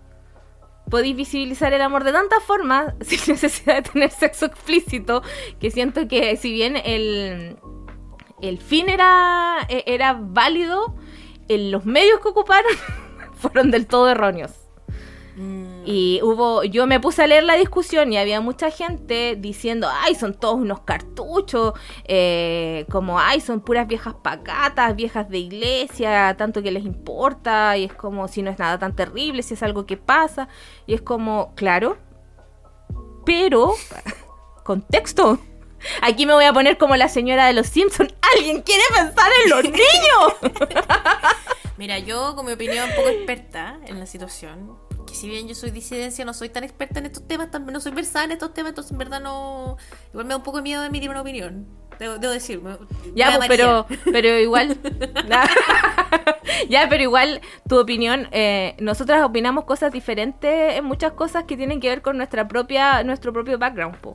[0.91, 5.23] Podéis visibilizar el amor de tantas formas sin necesidad de tener sexo explícito,
[5.61, 7.57] que siento que si bien el,
[8.43, 10.95] el fin era, e- era válido,
[11.49, 12.73] en los medios que ocuparon
[13.35, 14.53] fueron del todo erróneos.
[15.37, 15.70] Mm.
[15.85, 20.15] Y hubo, yo me puse a leer la discusión y había mucha gente diciendo, ay,
[20.15, 21.73] son todos unos cartuchos,
[22.05, 27.85] eh, como, ay, son puras viejas pacatas, viejas de iglesia, tanto que les importa, y
[27.85, 30.49] es como si no es nada tan terrible, si es algo que pasa,
[30.87, 31.97] y es como, claro,
[33.25, 33.75] pero,
[34.65, 35.39] contexto.
[36.03, 38.13] Aquí me voy a poner como la señora de los Simpsons.
[38.37, 40.57] ¿Alguien quiere pensar en los niños?
[41.79, 44.77] Mira, yo con mi opinión poco experta en la situación,
[45.15, 47.93] si bien yo soy disidencia, no soy tan experta en estos temas, también no soy
[47.93, 49.77] versada en estos temas, entonces en verdad no...
[50.11, 51.67] Igual me da un poco de miedo de emitir una opinión.
[51.99, 52.63] Debo, debo decir.
[52.63, 52.79] me-
[53.15, 54.79] Ya, pues, pero, pero igual.
[56.69, 58.29] ya, pero igual, tu opinión.
[58.33, 63.03] Eh, nosotras opinamos cosas diferentes en muchas cosas que tienen que ver con nuestra propia,
[63.05, 64.15] nuestro propio background, po.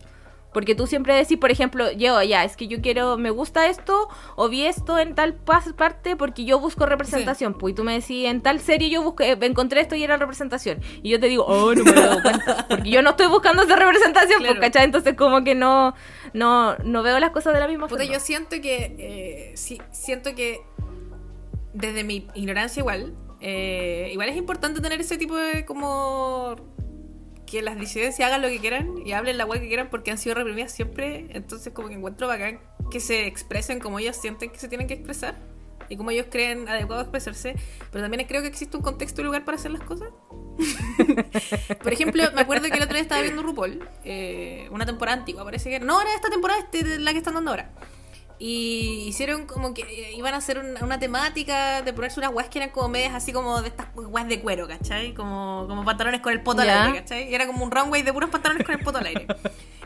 [0.56, 4.08] Porque tú siempre decís, por ejemplo, yo, ya, es que yo quiero, me gusta esto,
[4.38, 8.26] o vi esto en tal parte porque yo busco representación, pues, y tú me decís,
[8.26, 10.80] en tal serie yo busqué, encontré esto y era representación.
[11.04, 12.66] Y yo te digo, oh, no me he dado cuenta.
[12.70, 14.62] Porque yo no estoy buscando esa representación, pues, Claro.
[14.62, 14.86] ¿cachai?
[14.86, 15.94] Entonces, como que no,
[16.34, 18.14] no, no veo las cosas de la misma Puta, forma.
[18.14, 18.96] yo siento que.
[18.98, 20.62] eh, sí, siento que.
[21.74, 23.14] Desde mi ignorancia, igual.
[23.42, 25.66] eh, igual es importante tener ese tipo de.
[25.66, 26.56] como.
[27.56, 30.18] Que las disidencias hagan lo que quieran y hablen la web que quieran porque han
[30.18, 31.28] sido reprimidas siempre.
[31.30, 32.60] Entonces, como que encuentro bacán
[32.92, 35.36] que se expresen como ellos sienten que se tienen que expresar
[35.88, 37.56] y como ellos creen adecuado expresarse.
[37.92, 40.10] Pero también creo que existe un contexto y lugar para hacer las cosas.
[41.84, 45.46] Por ejemplo, me acuerdo que el otro día estaba viendo RuPaul, eh, una temporada antigua,
[45.46, 45.86] parece que era.
[45.86, 47.72] No, era esta temporada, este, la que están dando ahora.
[48.38, 52.50] Y hicieron como que eh, iban a hacer una, una temática de ponerse unas weas
[52.50, 55.14] que eran como medias así como de estas weas de cuero, ¿cachai?
[55.14, 56.82] Como, como pantalones con el poto Ya.
[56.84, 57.30] al aire, ¿cachai?
[57.30, 59.28] Y era como un runway de puros pantalones con el poto al aire.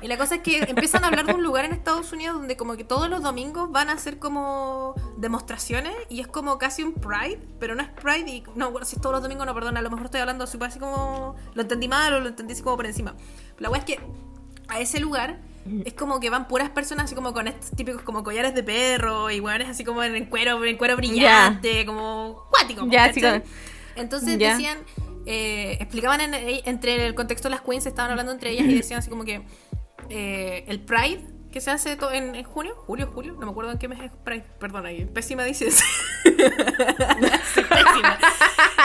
[0.02, 2.56] Y la cosa es que empiezan a hablar de un lugar en Estados Unidos donde
[2.58, 6.94] como que todos los domingos van a hacer como demostraciones y es como casi un
[6.94, 9.76] Pride, pero no es Pride y no, bueno, si es todos los domingos, no, perdón,
[9.78, 12.64] a lo mejor estoy hablando súper así como lo entendí mal o lo entendí así
[12.64, 13.14] como por encima.
[13.58, 14.00] La wea es que
[14.70, 15.38] a ese lugar
[15.86, 19.30] es como que van puras personas así como con estos típicos como collares de perro
[19.32, 22.82] y weones así como en, cuero, en cuero brillante, como cuático.
[22.86, 23.14] ¿cachai?
[23.14, 23.44] sí, como-
[23.96, 24.78] Entonces decían,
[25.26, 26.34] eh, explicaban en-
[26.66, 29.42] entre el contexto de las queens, estaban hablando entre ellas y decían así como que
[30.10, 31.22] eh, el Pride
[31.52, 34.12] que se hace en, en junio, julio, julio, no me acuerdo en qué mes es
[34.24, 35.82] Pride, perdón, ahí, pésima dices.
[36.24, 38.20] Pésima.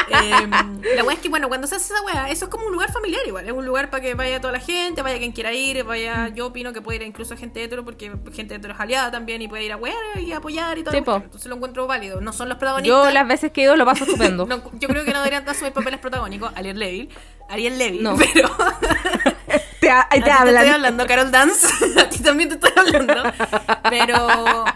[0.09, 0.49] Eh,
[0.97, 2.93] la wea es que, bueno, cuando se hace esa wea, eso es como un lugar
[2.93, 3.47] familiar igual.
[3.47, 6.29] Es un lugar para que vaya toda la gente, vaya quien quiera ir, vaya.
[6.29, 9.49] Yo opino que puede ir incluso gente hetero, porque gente hetero es aliada también y
[9.49, 10.95] puede ir a wea y apoyar y todo.
[10.95, 12.21] Entonces lo encuentro válido.
[12.21, 13.07] No son los protagonistas.
[13.07, 14.47] Yo las veces que he ido lo paso estupendo.
[14.55, 16.53] No, yo creo que no deberían asumir papeles protagónicos.
[16.55, 17.09] Ariel Levy.
[17.49, 17.99] Ariel Levy.
[18.01, 18.17] No.
[18.35, 18.51] Pero.
[19.85, 20.57] Te, A ti te te hablan.
[20.57, 21.69] estoy hablando, Carol Dance.
[22.01, 23.15] A ti también te estoy hablando.
[23.91, 24.27] Pero,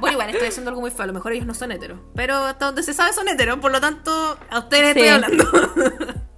[0.00, 1.04] bueno, igual estoy diciendo algo muy feo.
[1.04, 1.98] A lo mejor ellos no son heteros.
[2.14, 3.59] Pero hasta donde se sabe son heteros.
[3.59, 5.00] Por lo tanto, a ustedes Sí.
[5.00, 5.44] estoy hablando.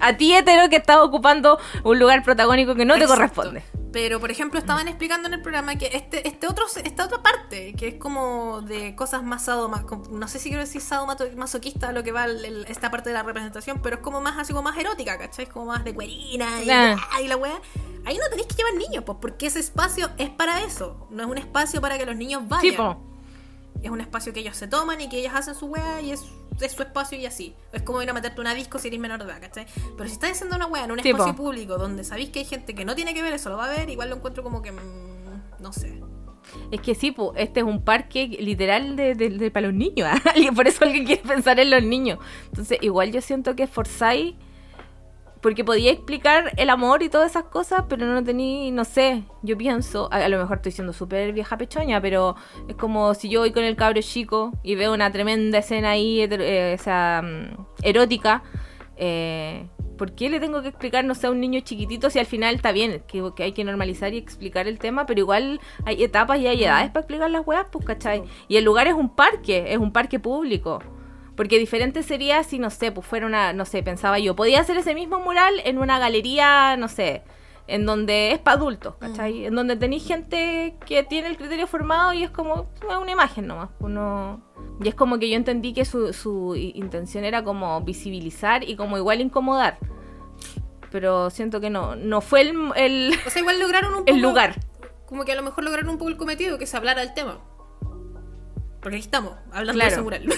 [0.00, 3.62] A ti, hetero, que estás ocupando un lugar protagónico que no te corresponde.
[3.92, 7.74] Pero, por ejemplo, estaban explicando en el programa que este, este otro, esta otra parte,
[7.74, 12.10] que es como de cosas más sadoma, no sé si quiero decir sadomasoquista lo que
[12.10, 14.78] va el- el- esta parte de la representación, pero es como más así como más
[14.78, 15.46] erótica, ¿cachai?
[15.46, 16.96] Como más de cuerina y, Ah.
[17.22, 17.60] y la weá.
[18.06, 21.06] Ahí no tenéis que llevar niños, pues, porque ese espacio es para eso.
[21.10, 22.98] No es un espacio para que los niños vayan.
[23.82, 26.22] Es un espacio que ellos se toman y que ellos hacen su weá y es,
[26.60, 27.54] es su espacio y así.
[27.72, 29.66] Es como ir a meterte una disco si eres menor de edad, ¿cachai?
[29.96, 32.74] Pero si estás haciendo una weá en un espacio público donde sabéis que hay gente
[32.74, 34.72] que no tiene que ver eso, lo va a ver, igual lo encuentro como que.
[34.72, 34.80] mm,
[35.60, 36.00] no sé.
[36.70, 40.08] Es que sí, po, este es un parque literal de, de- de- para los niños.
[40.34, 42.18] Alguien- Por eso alguien quiere pensar en los niños.
[42.46, 44.34] Entonces, igual yo siento que esforzáis.
[45.42, 49.58] Porque podía explicar el amor y todas esas cosas, pero no tenía, no sé, yo
[49.58, 52.36] pienso, a, a lo mejor estoy siendo súper vieja pechoña, pero
[52.68, 56.20] es como si yo voy con el cabro chico y veo una tremenda escena ahí,
[56.20, 58.44] eh, esa, mm, erótica,
[58.96, 59.66] eh,
[59.98, 62.54] ¿por qué le tengo que explicar, no sé, a un niño chiquitito si al final
[62.54, 66.38] está bien, que, que hay que normalizar y explicar el tema, pero igual hay etapas
[66.40, 68.22] y hay edades para explicar las weas, pues, ¿cachai?
[68.48, 70.80] Y el lugar es un parque, es un parque público.
[71.36, 74.76] Porque diferente sería si, no sé, pues fuera una, no sé, pensaba yo, podía hacer
[74.76, 77.22] ese mismo mural en una galería, no sé,
[77.66, 79.46] en donde es para adultos, ¿cachai?
[79.46, 82.68] En donde tenéis gente que tiene el criterio formado y es como
[83.00, 83.70] una imagen nomás.
[83.80, 84.42] Uno...
[84.82, 88.96] Y es como que yo entendí que su, su intención era como visibilizar y como
[88.98, 89.78] igual incomodar.
[90.90, 94.10] Pero siento que no, no fue el, el, O sea, igual lograron un poco.
[94.10, 94.56] el lugar.
[95.06, 97.38] Como que a lo mejor lograron un poco el cometido, que se hablara del tema.
[98.82, 99.90] Porque aquí estamos, hablando Claro.
[99.90, 100.28] de ese mural.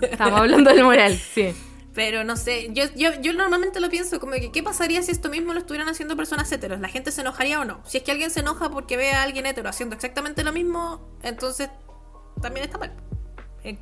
[0.02, 1.54] Estamos hablando del mural, sí.
[1.94, 5.28] Pero no sé, yo, yo, yo normalmente lo pienso como que, ¿qué pasaría si esto
[5.30, 6.80] mismo lo estuvieran haciendo personas heteros?
[6.80, 7.80] ¿La gente se enojaría o no?
[7.86, 11.08] Si es que alguien se enoja porque ve a alguien hetero haciendo exactamente lo mismo,
[11.22, 11.70] entonces
[12.42, 12.92] también está mal.
[13.64, 13.78] Eh,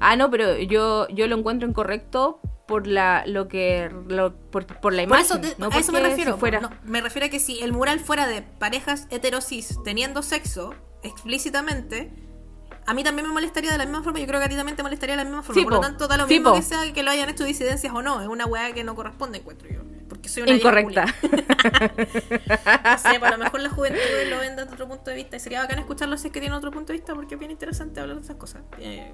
[0.00, 4.92] Ah, no, pero yo, yo lo encuentro incorrecto por la lo que lo- por, por
[4.92, 6.34] la Por imagen, eso, te- no a eso me refiero.
[6.34, 10.22] si fuera no, me refiero a que si el mural fuera de parejas heterosis teniendo
[10.22, 12.12] sexo explícitamente,
[12.88, 14.18] a mí también me molestaría de la misma forma.
[14.18, 15.60] Yo creo que a ti también te molestaría de la misma forma.
[15.60, 16.56] Sí, Por lo tanto, da lo Sí, mismo po.
[16.56, 18.20] que sea que lo hayan hecho disidencias o no.
[18.22, 19.82] Es una weá que no corresponde, encuentro yo.
[20.08, 21.04] Porque soy una incorrecta.
[21.68, 25.36] No sé, pues a lo mejor la juventud lo ven desde otro punto de vista.
[25.36, 27.50] Y sería bacán escucharlo si es que tienen otro punto de vista, porque es bien
[27.50, 28.62] interesante hablar de esas cosas.
[28.78, 29.12] Eh,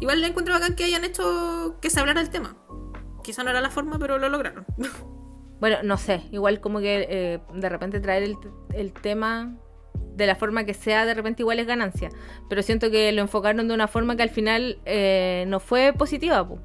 [0.00, 2.56] igual le encuentro bacán que hayan hecho que se hablara el tema.
[3.24, 4.64] Quizá no era la forma, pero lo lograron.
[5.60, 8.38] Bueno, no sé, igual como que eh, de repente traer el,
[8.72, 9.58] el tema
[9.94, 12.10] de la forma que sea, de repente igual es ganancia.
[12.48, 16.46] Pero siento que lo enfocaron de una forma que al final eh, no fue positiva,
[16.46, 16.58] po.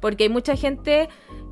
[0.00, 1.08] porque hay mucha gente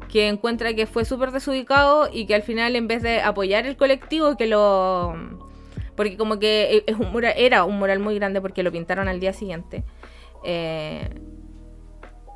[0.09, 3.76] que encuentra que fue súper desubicado y que al final en vez de apoyar el
[3.76, 5.14] colectivo, que lo...
[5.97, 9.18] Porque como que es un mural, era un mural muy grande porque lo pintaron al
[9.18, 9.84] día siguiente.
[10.44, 11.09] eh,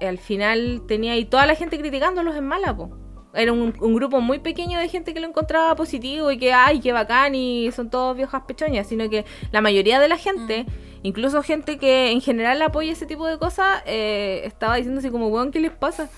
[0.01, 2.91] al final tenía ahí toda la gente criticándolos en mala, po.
[3.33, 6.81] Era un, un grupo muy pequeño de gente que lo encontraba positivo y que, ay,
[6.81, 10.67] qué bacán y son todos viejas pechoñas, sino que la mayoría de la gente,
[11.03, 15.29] incluso gente que en general apoya ese tipo de cosas, eh, estaba diciendo así como,
[15.29, 16.09] weón, ¿qué les pasa?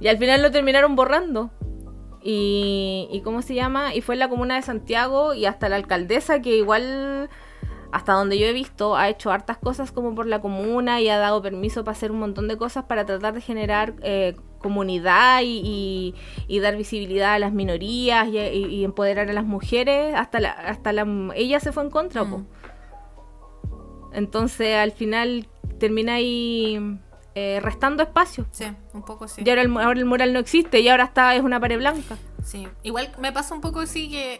[0.00, 1.50] Y al final lo terminaron borrando.
[2.22, 3.94] Y, y ¿cómo se llama?
[3.94, 7.28] Y fue en la comuna de Santiago y hasta la alcaldesa que igual,
[7.92, 11.18] hasta donde yo he visto, ha hecho hartas cosas como por la comuna y ha
[11.18, 15.60] dado permiso para hacer un montón de cosas para tratar de generar eh, comunidad y,
[15.64, 16.14] y-
[16.48, 20.14] y dar visibilidad a las minorías y, empoderar a las mujeres.
[20.16, 21.06] Hasta la, hasta la,
[21.36, 22.38] ella se fue en contra, po.
[22.38, 22.46] Mm.
[24.14, 25.46] Entonces al final
[25.78, 26.98] termina ahí
[27.34, 28.46] eh, restando espacio.
[28.52, 29.42] Sí, un poco sí.
[29.44, 32.16] Y ahora el, ahora el mural no existe y ahora está es una pared blanca.
[32.42, 34.38] Sí, igual me pasa un poco así que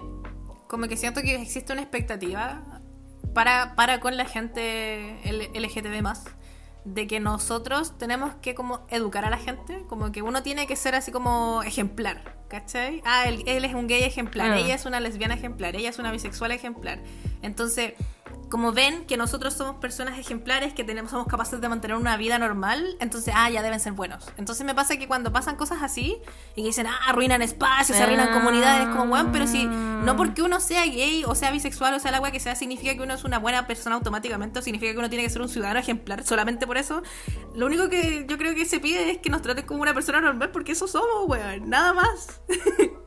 [0.69, 2.63] como que siento que existe una expectativa
[3.35, 5.19] para, para con la gente
[5.55, 6.25] LGTB más
[6.85, 10.77] de que nosotros tenemos que como educar a la gente, como que uno tiene que
[10.77, 13.01] ser así como ejemplar, ¿cachai?
[13.07, 14.59] Ah, él, él es un gay ejemplar, Ah.
[14.59, 17.01] ella es una lesbiana ejemplar, ella es una bisexual ejemplar.
[17.43, 17.95] Entonces,
[18.51, 22.39] como ven que nosotros somos personas ejemplares, que tenemos, somos capaces de mantener una vida
[22.39, 24.25] normal, entonces, ah, ya deben ser buenos.
[24.37, 26.19] Entonces me pasa que cuando pasan cosas así
[26.55, 28.33] y que dicen, ah, arruinan espacios, arruinan Ah.
[28.35, 32.11] comunidades, como, weón, pero si no porque uno sea gay o sea bisexual o sea
[32.11, 34.99] la weá que sea, significa que uno es una buena persona automáticamente o significa que
[34.99, 37.03] uno tiene que ser un ciudadano ejemplar solamente por eso.
[37.55, 40.21] Lo único que yo creo que se pide es que nos traten como una persona
[40.21, 42.41] normal porque eso somos, weón, nada más.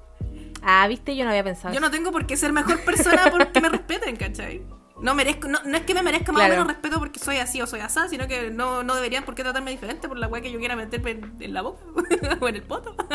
[0.70, 1.74] Ah, viste, yo no había pensado.
[1.74, 4.66] Yo no tengo por qué ser mejor persona porque me respeten, ¿cachai?
[5.02, 6.54] No merezco, no, no es que me merezca más Claro.
[6.54, 9.36] o menos respeto porque soy así o soy asá, sino que no, no deberían por
[9.36, 11.84] qué tratarme diferente por la weá que yo quiera meterme en, en la boca
[12.42, 12.96] o en el poto.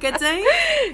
[0.00, 0.42] ¿Cachai?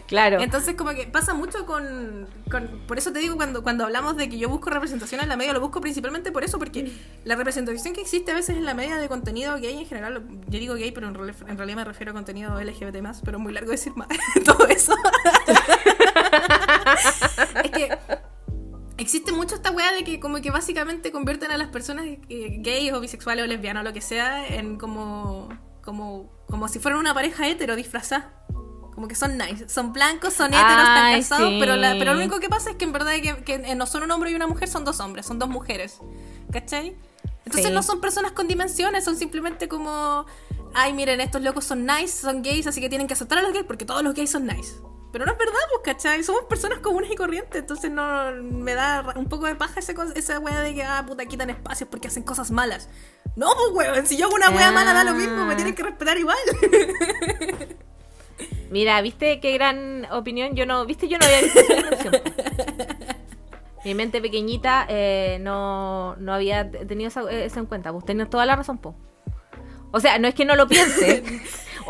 [0.07, 0.41] Claro.
[0.41, 4.29] Entonces como que pasa mucho con, con- Por eso te digo, cuando, cuando hablamos de
[4.29, 6.93] que yo busco representación en la media, lo busco principalmente por eso, porque
[7.25, 10.59] la representación que existe a veces en la media de contenido gay en general, yo
[10.59, 13.71] digo gay, pero en, en realidad me refiero a contenido LGBT pero es muy largo
[13.71, 14.09] decir más,
[14.45, 14.95] todo eso.
[17.65, 17.99] Es que
[18.99, 22.93] existe mucho esta weá de que como que básicamente convierten a las personas eh, gays
[22.93, 25.49] o bisexuales o lesbianas o lo que sea en como
[25.83, 28.39] como como si fueran una pareja hetero disfrazada.
[28.95, 31.57] Como que son nice, son blancos, son heteros, están Ay, casados, sí.
[31.59, 34.03] pero, la- pero lo único que pasa es que en verdad que, que no son
[34.03, 35.99] un hombre y una mujer, son dos hombres, son dos mujeres.
[36.53, 36.95] ¿Cachai?
[37.47, 37.73] Entonces Sí.
[37.73, 40.27] no son personas con dimensiones, son simplemente como,
[40.75, 43.55] ay, miren, estos locos son nice, son gays, así que tienen que aceptar a los
[43.55, 44.75] gays porque todos los gays son nice.
[45.13, 46.25] Pero no es verdad, pues, ¿cachai?
[46.25, 50.39] Somos personas comunes y corrientes, entonces no me da un poco de paja ese esa
[50.39, 52.89] wea de que, ah, puta, quitan espacios porque hacen cosas malas.
[53.37, 54.73] No, pues, weón, si yo hago una Ah.
[54.73, 56.39] mala da lo mismo, me tienen que respetar igual.
[58.71, 60.55] Mira, ¿viste qué gran opinión?
[60.57, 61.07] Yo no, ¿viste?
[61.09, 62.11] Yo no había visto esa.
[63.85, 67.91] Mi mente pequeñita eh, no, no había tenido eso en cuenta.
[67.91, 68.95] Vos tenés toda la razón, po.
[69.91, 71.23] O sea, no es que no lo piense.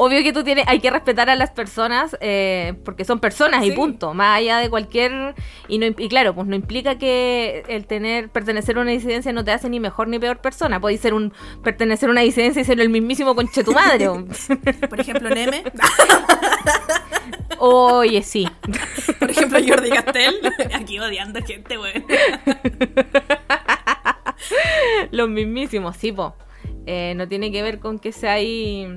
[0.05, 3.70] Obvio que tú tienes, hay que respetar a las personas eh, porque son personas y
[3.70, 4.14] punto.
[4.14, 5.36] Más allá de cualquier
[5.68, 9.44] y no y claro, pues no implica que el tener pertenecer a una disidencia no
[9.44, 10.80] te hace ni mejor ni peor persona.
[10.80, 11.32] Podéis ser un
[11.62, 14.09] pertenecer a una disidencia y ser el mismísimo conche tu madre.
[14.90, 15.62] Por ejemplo, Neme,
[17.59, 18.48] Oye, sí.
[19.20, 20.34] por ejemplo, Jordi Castel,
[20.74, 22.05] aquí odiando gente, weón.
[25.12, 26.34] Los mismísimos, sí, po.
[26.86, 28.88] Eh, no tiene que ver con que sea ahí.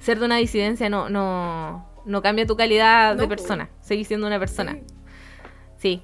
[0.00, 3.68] Ser de una disidencia no, no, no cambia tu calidad No, de persona.
[3.80, 4.78] Seguís siendo una persona.
[5.78, 6.00] Sí.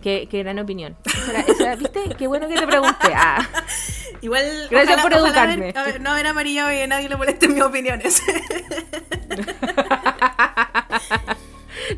[0.00, 0.96] Qué, qué gran opinión.
[1.28, 2.00] Era- esa era- ¿Viste?
[2.16, 3.12] Qué bueno que te pregunté.
[3.14, 3.46] Ah.
[4.22, 4.68] Igual.
[4.70, 5.70] Gracias por educarme.
[5.70, 8.22] haber- haber- no haber amarillado y que nadie le moleste mis opiniones.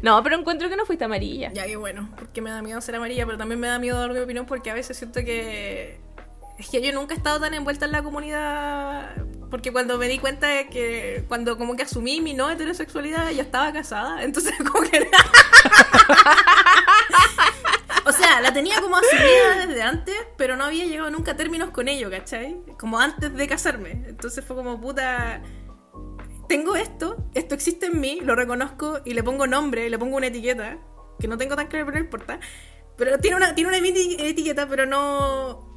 [0.00, 1.52] No, pero encuentro que no fuiste amarilla.
[1.52, 4.10] ya, que bueno, porque me da miedo ser amarilla, pero también me da miedo dar
[4.12, 5.98] mi opinión porque a veces siento que
[6.58, 9.14] es que yo nunca he estado tan envuelta en la comunidad.
[9.50, 11.24] Porque cuando me di cuenta de que.
[11.28, 14.22] Cuando como que asumí mi no heterosexualidad, ya estaba casada.
[14.24, 15.10] Entonces, como que.
[18.06, 21.70] o sea, la tenía como asumida desde antes, pero no había llegado nunca a términos
[21.70, 22.62] con ello, ¿cachai?
[22.78, 23.90] Como antes de casarme.
[24.08, 25.42] Entonces fue como puta.
[26.48, 30.26] Tengo esto, esto existe en mí, lo reconozco y le pongo nombre, le pongo una
[30.26, 30.76] etiqueta,
[31.18, 32.40] que no tengo tan claro, pero no importa.
[32.98, 35.71] Pero tiene una, tiene una eti- etiqueta, pero no.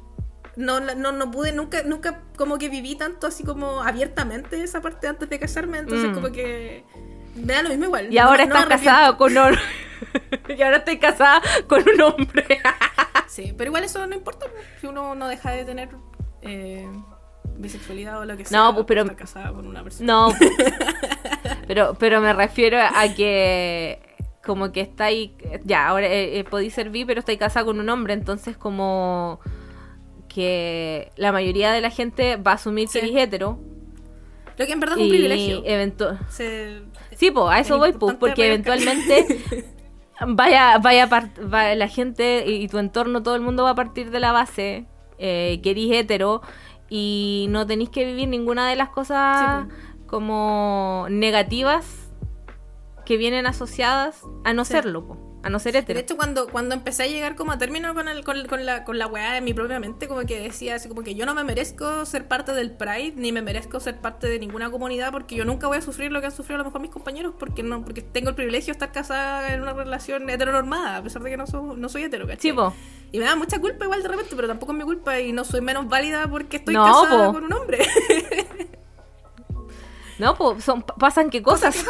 [0.56, 5.06] No, no, no pude, nunca, nunca como que viví tanto así como abiertamente esa parte
[5.06, 6.14] antes de casarme, entonces Mm.
[6.14, 6.84] como que
[7.34, 8.12] me da lo mismo igual.
[8.12, 9.54] Y ahora No- estás casada con un...
[10.56, 12.46] y ahora estoy casada con un hombre.
[13.28, 15.90] Sí, pero igual eso no importa, pues, si uno no deja de tener
[16.42, 16.88] eh,
[17.56, 18.58] bisexualidad o lo que sea.
[18.58, 20.06] No, pues, pero- por estar casada con una persona.
[20.10, 20.28] No.
[21.66, 24.00] pero, pero me refiero a que
[24.44, 27.88] como que está ahí, ya, ahora eh, eh, podéis servir, pero estáis casada con un
[27.90, 29.40] hombre, entonces como
[30.36, 33.00] que la mayoría de la gente va a asumir Sí.
[33.00, 33.58] que eres hetero.
[34.58, 35.62] Lo que en verdad es un privilegio.
[36.28, 36.82] Se-
[37.16, 39.26] Sí, pues, a eso Es voy, pues, importante porque eventualmente
[40.28, 44.20] vaya, vaya, la gente y, y tu entorno, todo el mundo va a partir de
[44.20, 44.84] la base
[45.18, 46.42] eh, que eres hetero
[46.90, 49.74] y no tenéis que vivir ninguna de las cosas Sí,
[50.06, 52.10] como negativas
[53.06, 54.72] que vienen asociadas a no Sí.
[54.72, 55.98] serlo, po, a no ser De hetero.
[56.00, 58.98] hecho, cuando, cuando empecé a llegar como a término con, el, con, con la, con
[58.98, 61.44] la weá en mi propia mente, como que decía así como que yo no me
[61.44, 65.44] merezco ser parte del Pride, ni me merezco ser parte de ninguna comunidad, porque yo
[65.44, 67.84] nunca voy a sufrir lo que han sufrido a lo mejor mis compañeros, porque no
[67.84, 71.36] porque tengo el privilegio de estar casada en una relación heteronormada, a pesar de que
[71.36, 72.52] no, soy- no soy hetero, ¿cachai?
[72.52, 72.74] Po.
[73.12, 75.44] Y me da mucha culpa igual de repente, pero tampoco es mi culpa y no
[75.44, 77.34] soy menos válida porque estoy No, casada po.
[77.34, 77.78] con un hombre.
[80.18, 81.76] No, pues son, pasan qué cosas.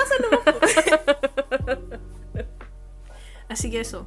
[3.49, 4.07] Así que eso.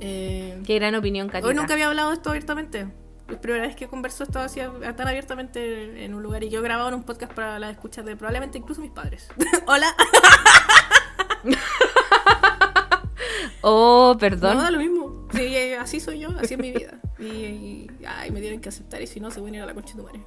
[0.00, 1.48] Eh, Qué gran opinión, Catita.
[1.48, 2.86] Hoy nunca había hablado de esto abiertamente.
[3.28, 4.60] Es primera vez que converso esto así
[4.96, 8.04] tan abiertamente en un lugar y yo he grabado en un podcast para las escuchas
[8.04, 9.28] de probablemente incluso mis padres.
[9.66, 9.86] Hola.
[13.66, 14.58] Oh, perdón.
[14.58, 15.26] No, da lo mismo.
[15.32, 17.00] Sí, eh, así soy yo, así es mi vida.
[17.18, 19.66] Y, y- ay, me tienen que aceptar y si no se van a ir a
[19.66, 20.22] la concha de tu madre.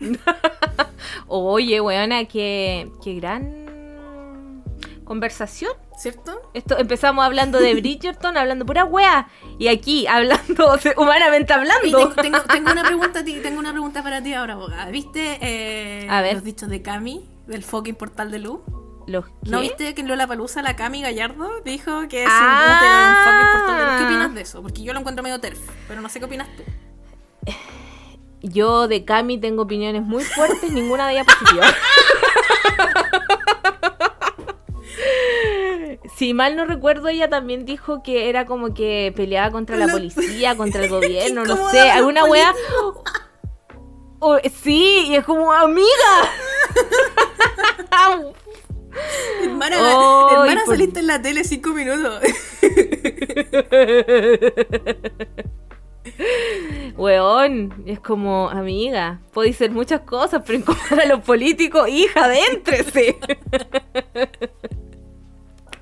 [1.26, 4.64] Oye, weona, qué, qué gran
[5.04, 5.72] conversación.
[6.00, 6.40] ¿Cierto?
[6.54, 9.28] Esto, empezamos hablando de Bridgerton, hablando pura wea.
[9.58, 11.82] Y aquí, hablando, humanamente hablando.
[11.82, 14.86] tengo, tengo- tengo una pregunta tengo una pregunta para ti ahora, abogada.
[14.90, 16.34] ¿Viste eh, A ver.
[16.36, 18.60] los dichos de Cami del fucking portal de luz?
[19.06, 23.24] ¿Los ¿No viste que en Lola Palusa la Cami Gallardo dijo que es Ah.
[23.26, 23.98] un fucking portal de luz?
[23.98, 24.62] ¿Qué opinas de eso?
[24.62, 26.62] Porque yo lo encuentro medio terf, pero no sé qué opinas tú.
[28.42, 31.66] Yo de Cami tengo opiniones muy fuertes, ninguna de ellas positiva.
[36.16, 40.56] Si mal no recuerdo, ella también dijo que era como que peleaba contra la policía,
[40.56, 42.54] contra el gobierno, no sé, alguna wea.
[44.20, 45.86] Oh, sí, y es como, amiga.
[49.42, 52.20] Hermana, Ay, hermana por- saliste en la tele cinco minutos.
[56.96, 63.18] Weón, es como, amiga, podéis ser muchas cosas, pero incomodar a los políticos, hija, adéntrese.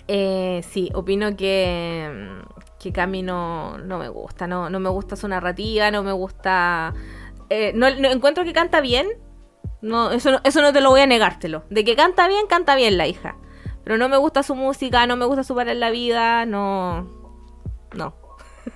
[0.09, 2.41] Eh, sí, opino que,
[2.81, 6.95] que Cami no, no me gusta, no, no me gusta su narrativa, no me gusta...
[7.51, 9.07] eh, no, no- encuentro que canta bien,
[9.83, 11.65] no, eso, no, eso no te lo voy a negártelo.
[11.71, 13.37] De que canta bien, canta bien la hija.
[13.85, 17.09] Pero no me gusta su música, no me gusta su para en la vida, no...
[17.95, 18.15] No.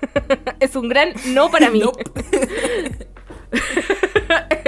[0.59, 1.83] es un gran no para mí.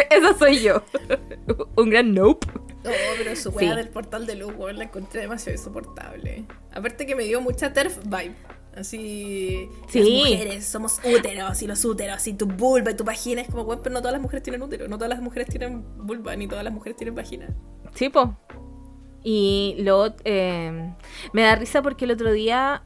[0.09, 0.83] Esa soy yo.
[1.77, 2.47] un gran nope.
[2.85, 3.75] No, pero su weá Sí.
[3.77, 6.45] del portal de luz, weón, la encontré demasiado insoportable.
[6.73, 8.35] Aparte que me dio mucha TERF vibe.
[8.75, 9.69] Así.
[9.87, 9.99] Sí.
[9.99, 13.41] Las mujeres somos úteros y los úteros y tu vulva y tu vagina.
[13.41, 14.87] Es como, weón, pero no todas las mujeres tienen útero.
[14.87, 17.47] No todas las mujeres tienen vulva, ni todas las mujeres tienen vagina.
[17.93, 18.35] Sí, po.
[19.23, 20.93] Y luego eh,
[21.33, 22.83] me da risa porque el otro día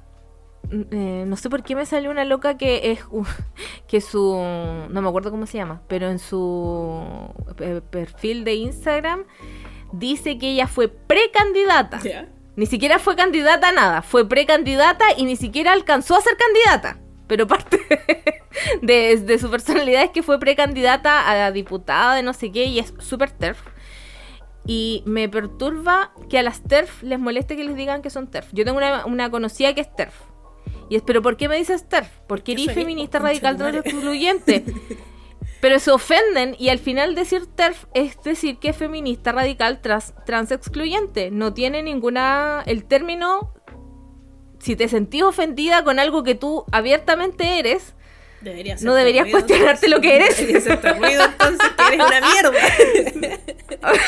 [0.71, 3.25] mm, eh, no sé por qué me salió una loca que es uh,
[3.87, 4.35] que su
[4.89, 7.01] no me acuerdo cómo se llama, pero en su
[7.59, 9.25] eh, perfil de Instagram
[9.91, 11.99] dice que ella fue precandidata.
[12.55, 16.99] Ni siquiera fue candidata a nada, fue precandidata y ni siquiera alcanzó a ser candidata.
[17.27, 17.79] Pero parte
[18.81, 22.79] de, de su personalidad es que fue precandidata a diputada de no sé qué y
[22.79, 23.61] es súper TERF.
[24.65, 28.49] Y me perturba que a las TERF les moleste que les digan que son TERF.
[28.51, 30.13] Yo tengo una, una conocida que es TERF.
[30.89, 32.09] Y es, pero ¿por qué me dices TERF?
[32.27, 33.79] Porque ¿Qué eres feminista radical madre.
[33.79, 34.65] excluyente.
[35.61, 40.13] Pero se ofenden y al final decir TERF es decir que es feminista radical trans,
[40.25, 41.31] trans excluyente.
[41.31, 42.63] No tiene ninguna...
[42.65, 43.53] El término,
[44.59, 47.93] si te sentís ofendida con algo que tú abiertamente eres,
[48.81, 50.39] no deberías cuestionarte lo que eres.
[50.97, 52.51] Ruido entonces que eres una mierda.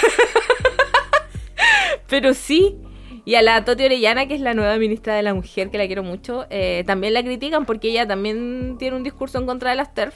[2.07, 2.77] Pero sí.
[3.23, 5.85] Y a la Toti Orellana, que es la nueva ministra de la Mujer, que la
[5.85, 9.75] quiero mucho, eh, también la critican porque ella también tiene un discurso en contra de
[9.75, 10.15] las TERF.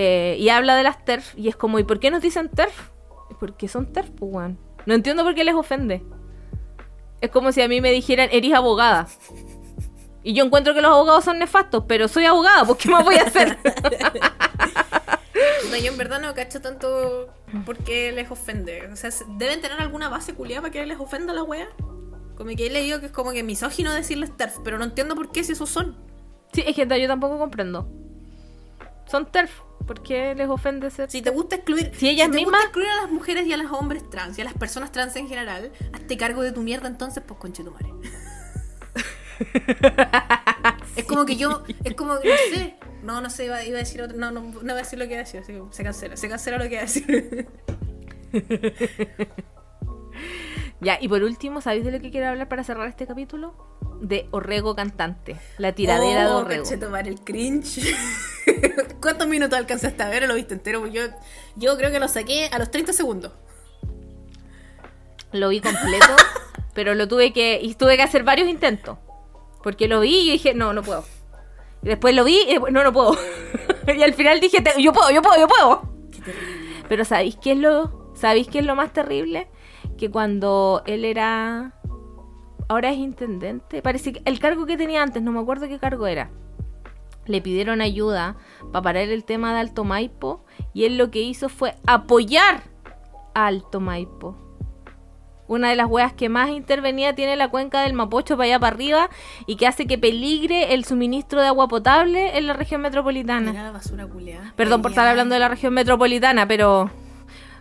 [0.00, 1.36] Eh, y habla de las TERF.
[1.36, 2.90] Y es como, ¿y por qué nos dicen TERF?
[3.40, 4.56] Porque son TERF, pues, weón.
[4.86, 6.04] No entiendo por qué les ofende.
[7.20, 9.08] Es como si a mí me dijeran, eres abogada.
[10.22, 13.16] Y yo encuentro que los abogados son nefastos, pero soy abogada, pues ¿qué más voy
[13.16, 13.58] a hacer?
[15.70, 17.28] No, yo en verdad no cacho tanto
[17.64, 18.88] por qué les ofende.
[18.90, 21.68] O sea, deben tener alguna base culiada para que les ofenda la wea.
[22.36, 25.30] Como que he leído que es como que misógino decirles TERF, pero no entiendo por
[25.30, 25.96] qué si esos son.
[26.52, 27.86] Sí, es que yo tampoco comprendo.
[29.06, 29.67] Son TERF.
[29.88, 31.10] ¿Por qué les ofende ser?
[31.10, 33.56] Si te gusta excluir, Si ellas te mismas- gusta excluir a las mujeres y a
[33.56, 36.86] los hombres trans y a las personas trans en general, hazte cargo de tu mierda
[36.88, 37.88] entonces, pues conchetumare.
[40.96, 42.20] Es como que yo, es como, no
[42.52, 42.74] sé,
[43.04, 45.04] no, no sé, iba, iba a decir otro, no, no, no voy a decir lo
[45.06, 47.48] que iba a decir, así que se cancela, se cancela lo que iba a decir.
[50.80, 53.52] Ya, y por último, ¿sabéis de lo que quiero hablar para cerrar este capítulo?
[54.00, 55.36] De Orrego cantante.
[55.58, 56.62] La tiradera de oh, Orrego.
[56.62, 57.80] conchetumare, el cringe.
[59.00, 60.86] ¿Cuántos minutos alcanzaste a ver lo viste entero?
[60.86, 61.02] Yo,
[61.56, 63.32] yo creo que lo saqué a los 30 segundos.
[65.32, 66.06] Lo vi completo,
[66.74, 67.60] pero lo tuve que.
[67.62, 68.98] Y tuve que hacer varios intentos.
[69.62, 71.04] Porque lo vi y dije, no, no puedo.
[71.82, 73.16] Y después lo vi y después, no, no puedo.
[73.86, 75.82] y al final dije, "Te- yo puedo, yo puedo, yo puedo.
[76.10, 76.32] Qué.
[76.88, 79.48] Pero ¿sabéis qué es lo, ¿sabéis qué es lo más terrible?
[79.98, 81.74] Que cuando él era...
[82.68, 83.82] Ahora es intendente.
[83.82, 86.30] Parece que el cargo que tenía antes, no me acuerdo qué cargo era.
[87.28, 88.36] Le pidieron ayuda
[88.72, 90.44] para parar el tema de Alto Maipo
[90.74, 92.62] y él lo que hizo fue apoyar
[93.34, 94.36] a Alto Maipo.
[95.46, 98.74] Una de las weas que más intervenida tiene la cuenca del Mapocho para allá para
[98.74, 99.10] arriba
[99.46, 103.50] y que hace que peligre el suministro de agua potable en la región metropolitana.
[103.50, 104.52] Mira la basura culiada.
[104.56, 106.90] Perdón por estar hablando de la región metropolitana, pero.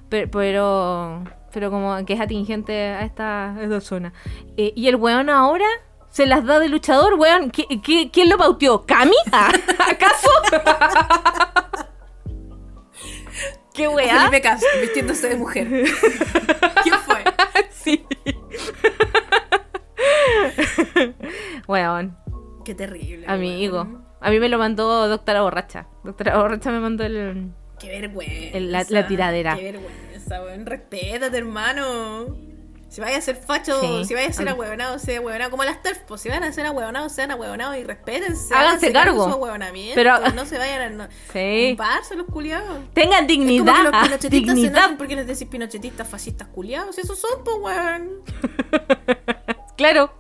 [0.10, 0.30] Pero.
[0.32, 1.24] Pero,
[1.54, 4.14] pero como que es atingente a esta, a esta zona.
[4.58, 5.66] Eh, y el weón ahora
[6.10, 7.52] se las da de luchador, weón.
[7.52, 8.86] ¿Qui- qui- quién lo pautió?
[8.86, 9.16] ¿Cami?
[9.32, 9.52] ¿Ah?
[9.90, 10.30] ¿Acaso?
[13.74, 14.18] ¿Qué weá?
[14.22, 15.68] Felipe Castro vistiéndose de mujer.
[16.84, 17.24] ¿Quién fue?
[17.72, 18.04] sí.
[21.68, 22.18] weón,
[22.66, 23.28] Qué terrible.
[23.28, 23.84] amigo.
[23.84, 24.08] weón.
[24.20, 25.88] A mí me lo mandó Doctora Borracha.
[26.04, 27.52] Doctora Borracha me mandó el.
[27.80, 28.58] Qué vergüenza.
[28.58, 29.56] El- la- la tiradera.
[29.56, 30.66] Qué vergüenza, weón.
[30.66, 32.36] Respétate, hermano.
[32.90, 34.06] Si vaya a ser facho, Sí.
[34.06, 34.52] si vaya a ser Ah.
[34.52, 35.52] ahueonado, sea ahueonado.
[35.52, 38.54] Como las TERF, pues si van a ser ahueonados, sean ahueonados y respétense.
[38.56, 39.30] Háganse cargo.
[39.30, 41.76] su Pero- no se vayan a no, Sí.
[41.76, 42.80] comparse los culiados.
[42.94, 43.76] Tengan Es como dignidad.
[43.76, 44.78] que los ah, pinochetistas se dignidad.
[44.80, 46.98] enojan porque les decís pinochetistas, fascistas, culiados.
[46.98, 48.10] Esos son, pues, weón.
[49.78, 50.12] Claro.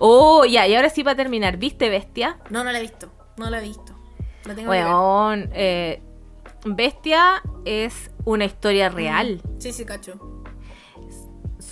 [0.00, 1.56] Oh, ya, y ahora sí para terminar.
[1.56, 2.38] ¿Viste Bestia?
[2.50, 3.10] No, no la he visto.
[3.38, 3.94] No la he visto.
[4.44, 4.86] La tengo que ver.
[4.86, 6.02] Weón, eh,
[6.64, 10.42] Bestia es una historia real Sí, sí, cacho.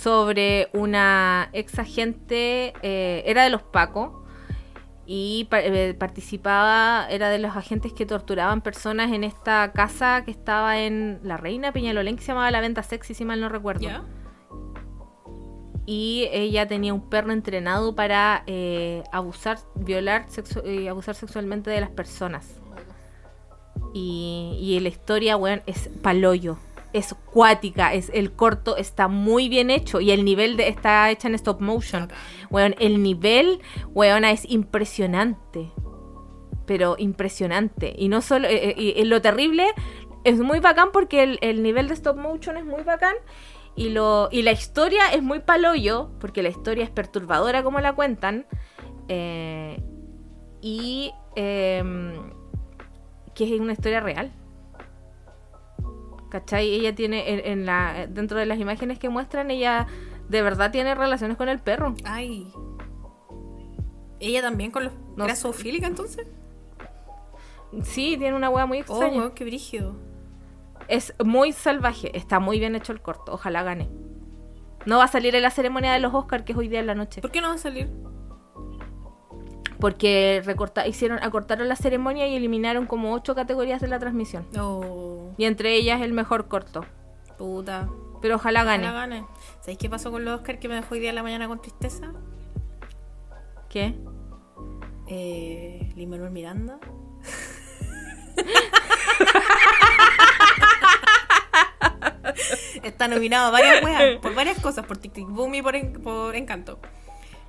[0.01, 4.25] Sobre una ex agente, eh, era de los Paco
[5.05, 10.79] y eh, participaba, era de los agentes que torturaban personas en esta casa que estaba
[10.79, 13.87] en La Reina Peñalolén, que se llamaba La Venta Sexy, si mal no recuerdo.
[15.85, 21.81] Y ella tenía un perro entrenado para eh, abusar, violar sexu- y abusar sexualmente de
[21.81, 22.59] las personas.
[23.93, 26.57] Y, y la historia, weón, es paloyo.
[26.93, 31.27] Es cuática, es, el corto está muy bien hecho y el nivel de, está hecha
[31.27, 32.09] en stop motion.
[32.49, 35.71] Weón, el nivel, weón, es impresionante.
[36.65, 37.93] Pero impresionante.
[37.97, 39.65] Y no solo, eh, eh, y, y lo terrible
[40.23, 43.15] es muy bacán porque el, el nivel de stop motion es muy bacán.
[43.75, 47.93] Y, lo, y la historia es muy paloyo, porque la historia es perturbadora como la
[47.93, 48.45] cuentan.
[49.07, 49.81] eh,
[50.61, 52.13] y em,
[53.33, 54.31] que es una historia real.
[56.31, 56.73] ¿Cachai?
[56.73, 59.85] Ella tiene, en, en la, dentro de las imágenes que muestran, ella
[60.29, 61.93] de verdad tiene relaciones con el perro.
[62.05, 62.51] Ay.
[64.19, 65.41] ¿Ella también con los No ¿Era sé.
[65.43, 66.25] zoofílica entonces?
[67.83, 69.17] Sí, tiene una hueá muy Oh, extraña.
[69.17, 69.95] weón, qué brígido.
[70.87, 73.89] Es muy salvaje, está muy bien hecho el corto, ojalá gane.
[74.85, 76.87] No va a salir en la ceremonia de los Oscars, que es hoy día en
[76.87, 77.21] la noche.
[77.21, 77.89] ¿Por qué no va a salir?
[79.81, 84.47] Porque recorta, hicieron, acortaron la ceremonia y eliminaron como ocho categorías de la transmisión.
[84.57, 86.85] Oh, Y entre ellas el mejor corto.
[87.37, 87.89] puta.
[88.21, 88.83] Pero ojalá gane.
[88.83, 89.25] Ojalá gane.
[89.61, 91.59] ¿Sabéis qué pasó con los Oscar que me dejó hoy día en la mañana con
[91.59, 92.13] tristeza?
[93.67, 93.95] ¿Qué?
[95.07, 96.77] Eh, Lin Manuel Miranda.
[102.83, 105.93] Está nominado a varias weas, por varias cosas, por Tic Tic Boom y por, En-
[106.01, 106.79] por Encanto.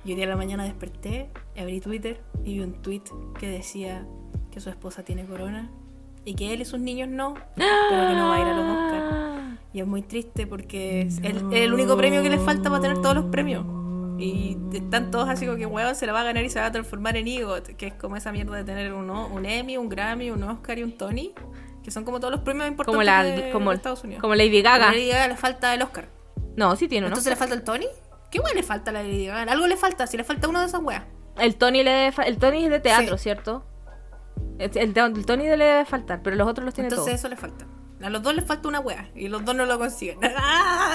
[0.05, 3.03] Y hoy día en la mañana desperté, abrí Twitter y vi un tweet
[3.39, 4.05] que decía:
[4.51, 5.69] que su esposa tiene corona
[6.25, 7.67] y que él y sus niños no, pero
[8.09, 9.59] que no va a ir a los Oscars.
[9.73, 13.01] Y es muy triste porque es el, el único premio que le falta para tener
[13.01, 13.65] todos los premios.
[14.19, 16.67] Y están todos así como que huevón se la va a ganar y se va
[16.67, 19.89] a transformar en EGOT, que es como esa mierda de tener un, un Emmy, un
[19.89, 21.33] Grammy, un Oscar y un Tony,
[21.83, 24.21] que son como todos los premios importantes Como, la, de, como, de Estados Unidos.
[24.21, 24.89] como Lady Gaga.
[24.89, 26.07] A Lady Gaga le falta el Oscar.
[26.55, 27.13] No, sí tiene uno.
[27.13, 27.87] Entonces le falta el Tony.
[28.33, 29.51] ¿Qué weón le falta a la Lady Gaga?
[29.51, 31.03] Algo le falta, si le falta uno de esas weas.
[31.37, 33.23] El Tony le debe el Tony es de teatro, Sí.
[33.23, 33.63] ¿cierto?
[34.59, 37.19] El, el- el Tony le debe faltar, pero los otros los tiene Entonces todos.
[37.19, 37.65] eso le falta.
[38.01, 40.19] A los dos les falta una wea y los dos no lo consiguen.
[40.37, 40.93] ¡Ah!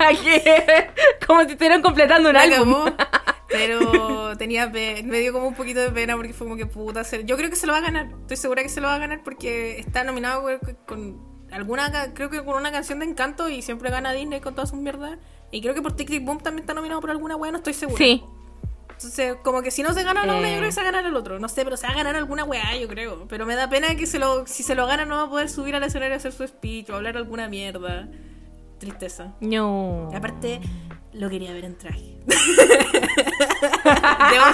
[1.26, 2.84] Como si estuvieran completando un álbum.
[3.48, 7.04] Pero tenía me dio como un poquito de pena porque fue como que puta.
[7.04, 8.06] se- Yo creo que se lo va a ganar.
[8.22, 10.42] Estoy segura que se lo va a ganar porque está nominado
[10.86, 14.70] con, alguna, creo que con una canción de encanto y siempre gana Disney con todas
[14.70, 15.18] sus mierdas.
[15.52, 17.74] Y creo que por Tic Tic Boom también está nominado por alguna wea, no estoy
[17.74, 17.98] segura.
[17.98, 18.22] Sí.
[18.90, 20.52] Entonces, como que si no se gana la una, Eh.
[20.52, 21.38] yo creo que se va a ganar el otro.
[21.38, 23.26] No sé, pero se va a ganar alguna weá, yo creo.
[23.28, 25.48] Pero me da pena que se lo, si se lo gana no va a poder
[25.50, 28.08] subir al escenario a hacer su speech o hablar alguna mierda.
[28.78, 29.34] Tristeza.
[29.40, 30.08] No.
[30.12, 30.60] Y aparte,
[31.12, 32.18] lo quería ver en traje.
[32.26, 32.36] Debo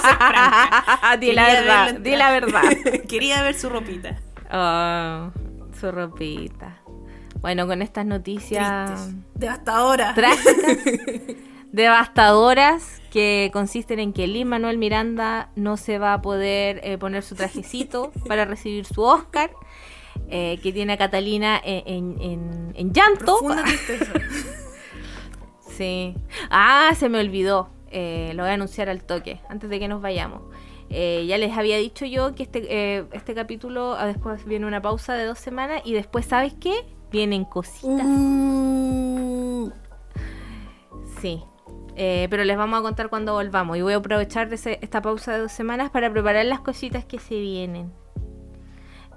[0.00, 1.16] ser franca.
[1.20, 2.62] di la verdad, di la verdad.
[3.08, 4.18] quería ver su ropita.
[4.50, 5.30] Ah,
[5.78, 6.78] su ropita.
[7.40, 9.14] Bueno, con estas noticias Tristes.
[9.34, 10.14] Devastadoras.
[10.14, 10.78] trágicas,
[11.72, 17.22] devastadoras, que consisten en que Lin Manuel Miranda no se va a poder eh, poner
[17.22, 19.50] su trajecito para recibir su Oscar,
[20.28, 21.82] eh, que tiene a Catalina en,
[22.16, 23.38] en- en- en llanto.
[25.70, 26.16] Sí.
[26.50, 27.68] Ah, se me olvidó.
[27.92, 30.42] Eh, lo voy a anunciar al toque, antes de que nos vayamos.
[30.90, 34.82] Eh, ya les había dicho yo que este, eh, este capítulo, ah, después viene una
[34.82, 36.74] pausa de dos semanas y después, ¿sabes qué?
[37.10, 38.06] Vienen cositas.
[38.06, 39.70] Uh.
[41.20, 41.42] Sí.
[41.96, 43.76] Eh, pero les vamos a contar cuando volvamos.
[43.76, 47.04] Y voy a aprovechar de ese- esta pausa de dos semanas para preparar las cositas
[47.04, 47.92] que se vienen.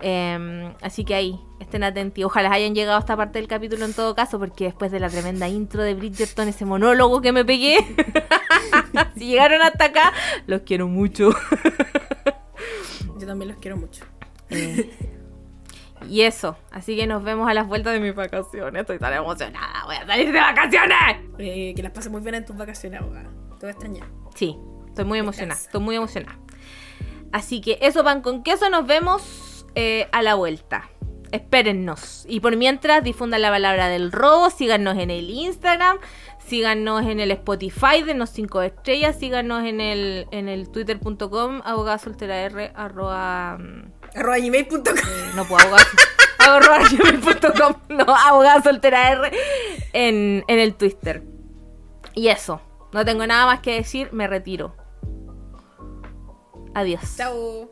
[0.03, 2.23] Em, así que ahí, estén atentos.
[2.23, 5.09] Ojalá hayan llegado a esta parte del capítulo en todo caso, porque después de la
[5.09, 7.77] tremenda intro de Bridgerton, ese monólogo que me pegué,
[9.15, 10.11] si llegaron hasta acá,
[10.47, 11.29] los quiero mucho.
[13.19, 14.03] Yo también los quiero mucho.
[14.49, 14.89] Eh,
[16.07, 18.81] y eso, así que nos vemos a las vueltas de mis vacaciones.
[18.81, 20.97] Estoy tan emocionada, voy a salir de vacaciones.
[21.37, 23.29] Eh, que las pases muy bien en tus vacaciones, abogada.
[23.59, 24.07] Te voy a extrañar.
[24.35, 24.57] Sí,
[24.87, 26.37] estoy muy emocionada, estoy muy emocionada.
[27.31, 30.89] Así que eso, pan con queso, nos vemos eh, a la vuelta.
[31.31, 32.25] Espérennos.
[32.27, 35.97] Y por mientras, difundan la palabra del robo, síganos en el Instagram,
[36.45, 42.41] síganos en el Spotify, denos 5 estrellas, síganos en el, en el twitter.com, abogada soltera
[42.41, 43.57] R, arroba...
[44.15, 44.95] Arroba gmail.com.
[44.97, 45.87] eh, no puedo abogada,
[46.39, 49.31] arroba gmail.com, no, abogada soltera R
[49.93, 51.23] en, en el Twitter.
[52.13, 52.61] Y eso,
[52.91, 54.75] no tengo nada más que decir, me retiro.
[56.73, 57.01] Adiós.
[57.17, 57.69] Chao.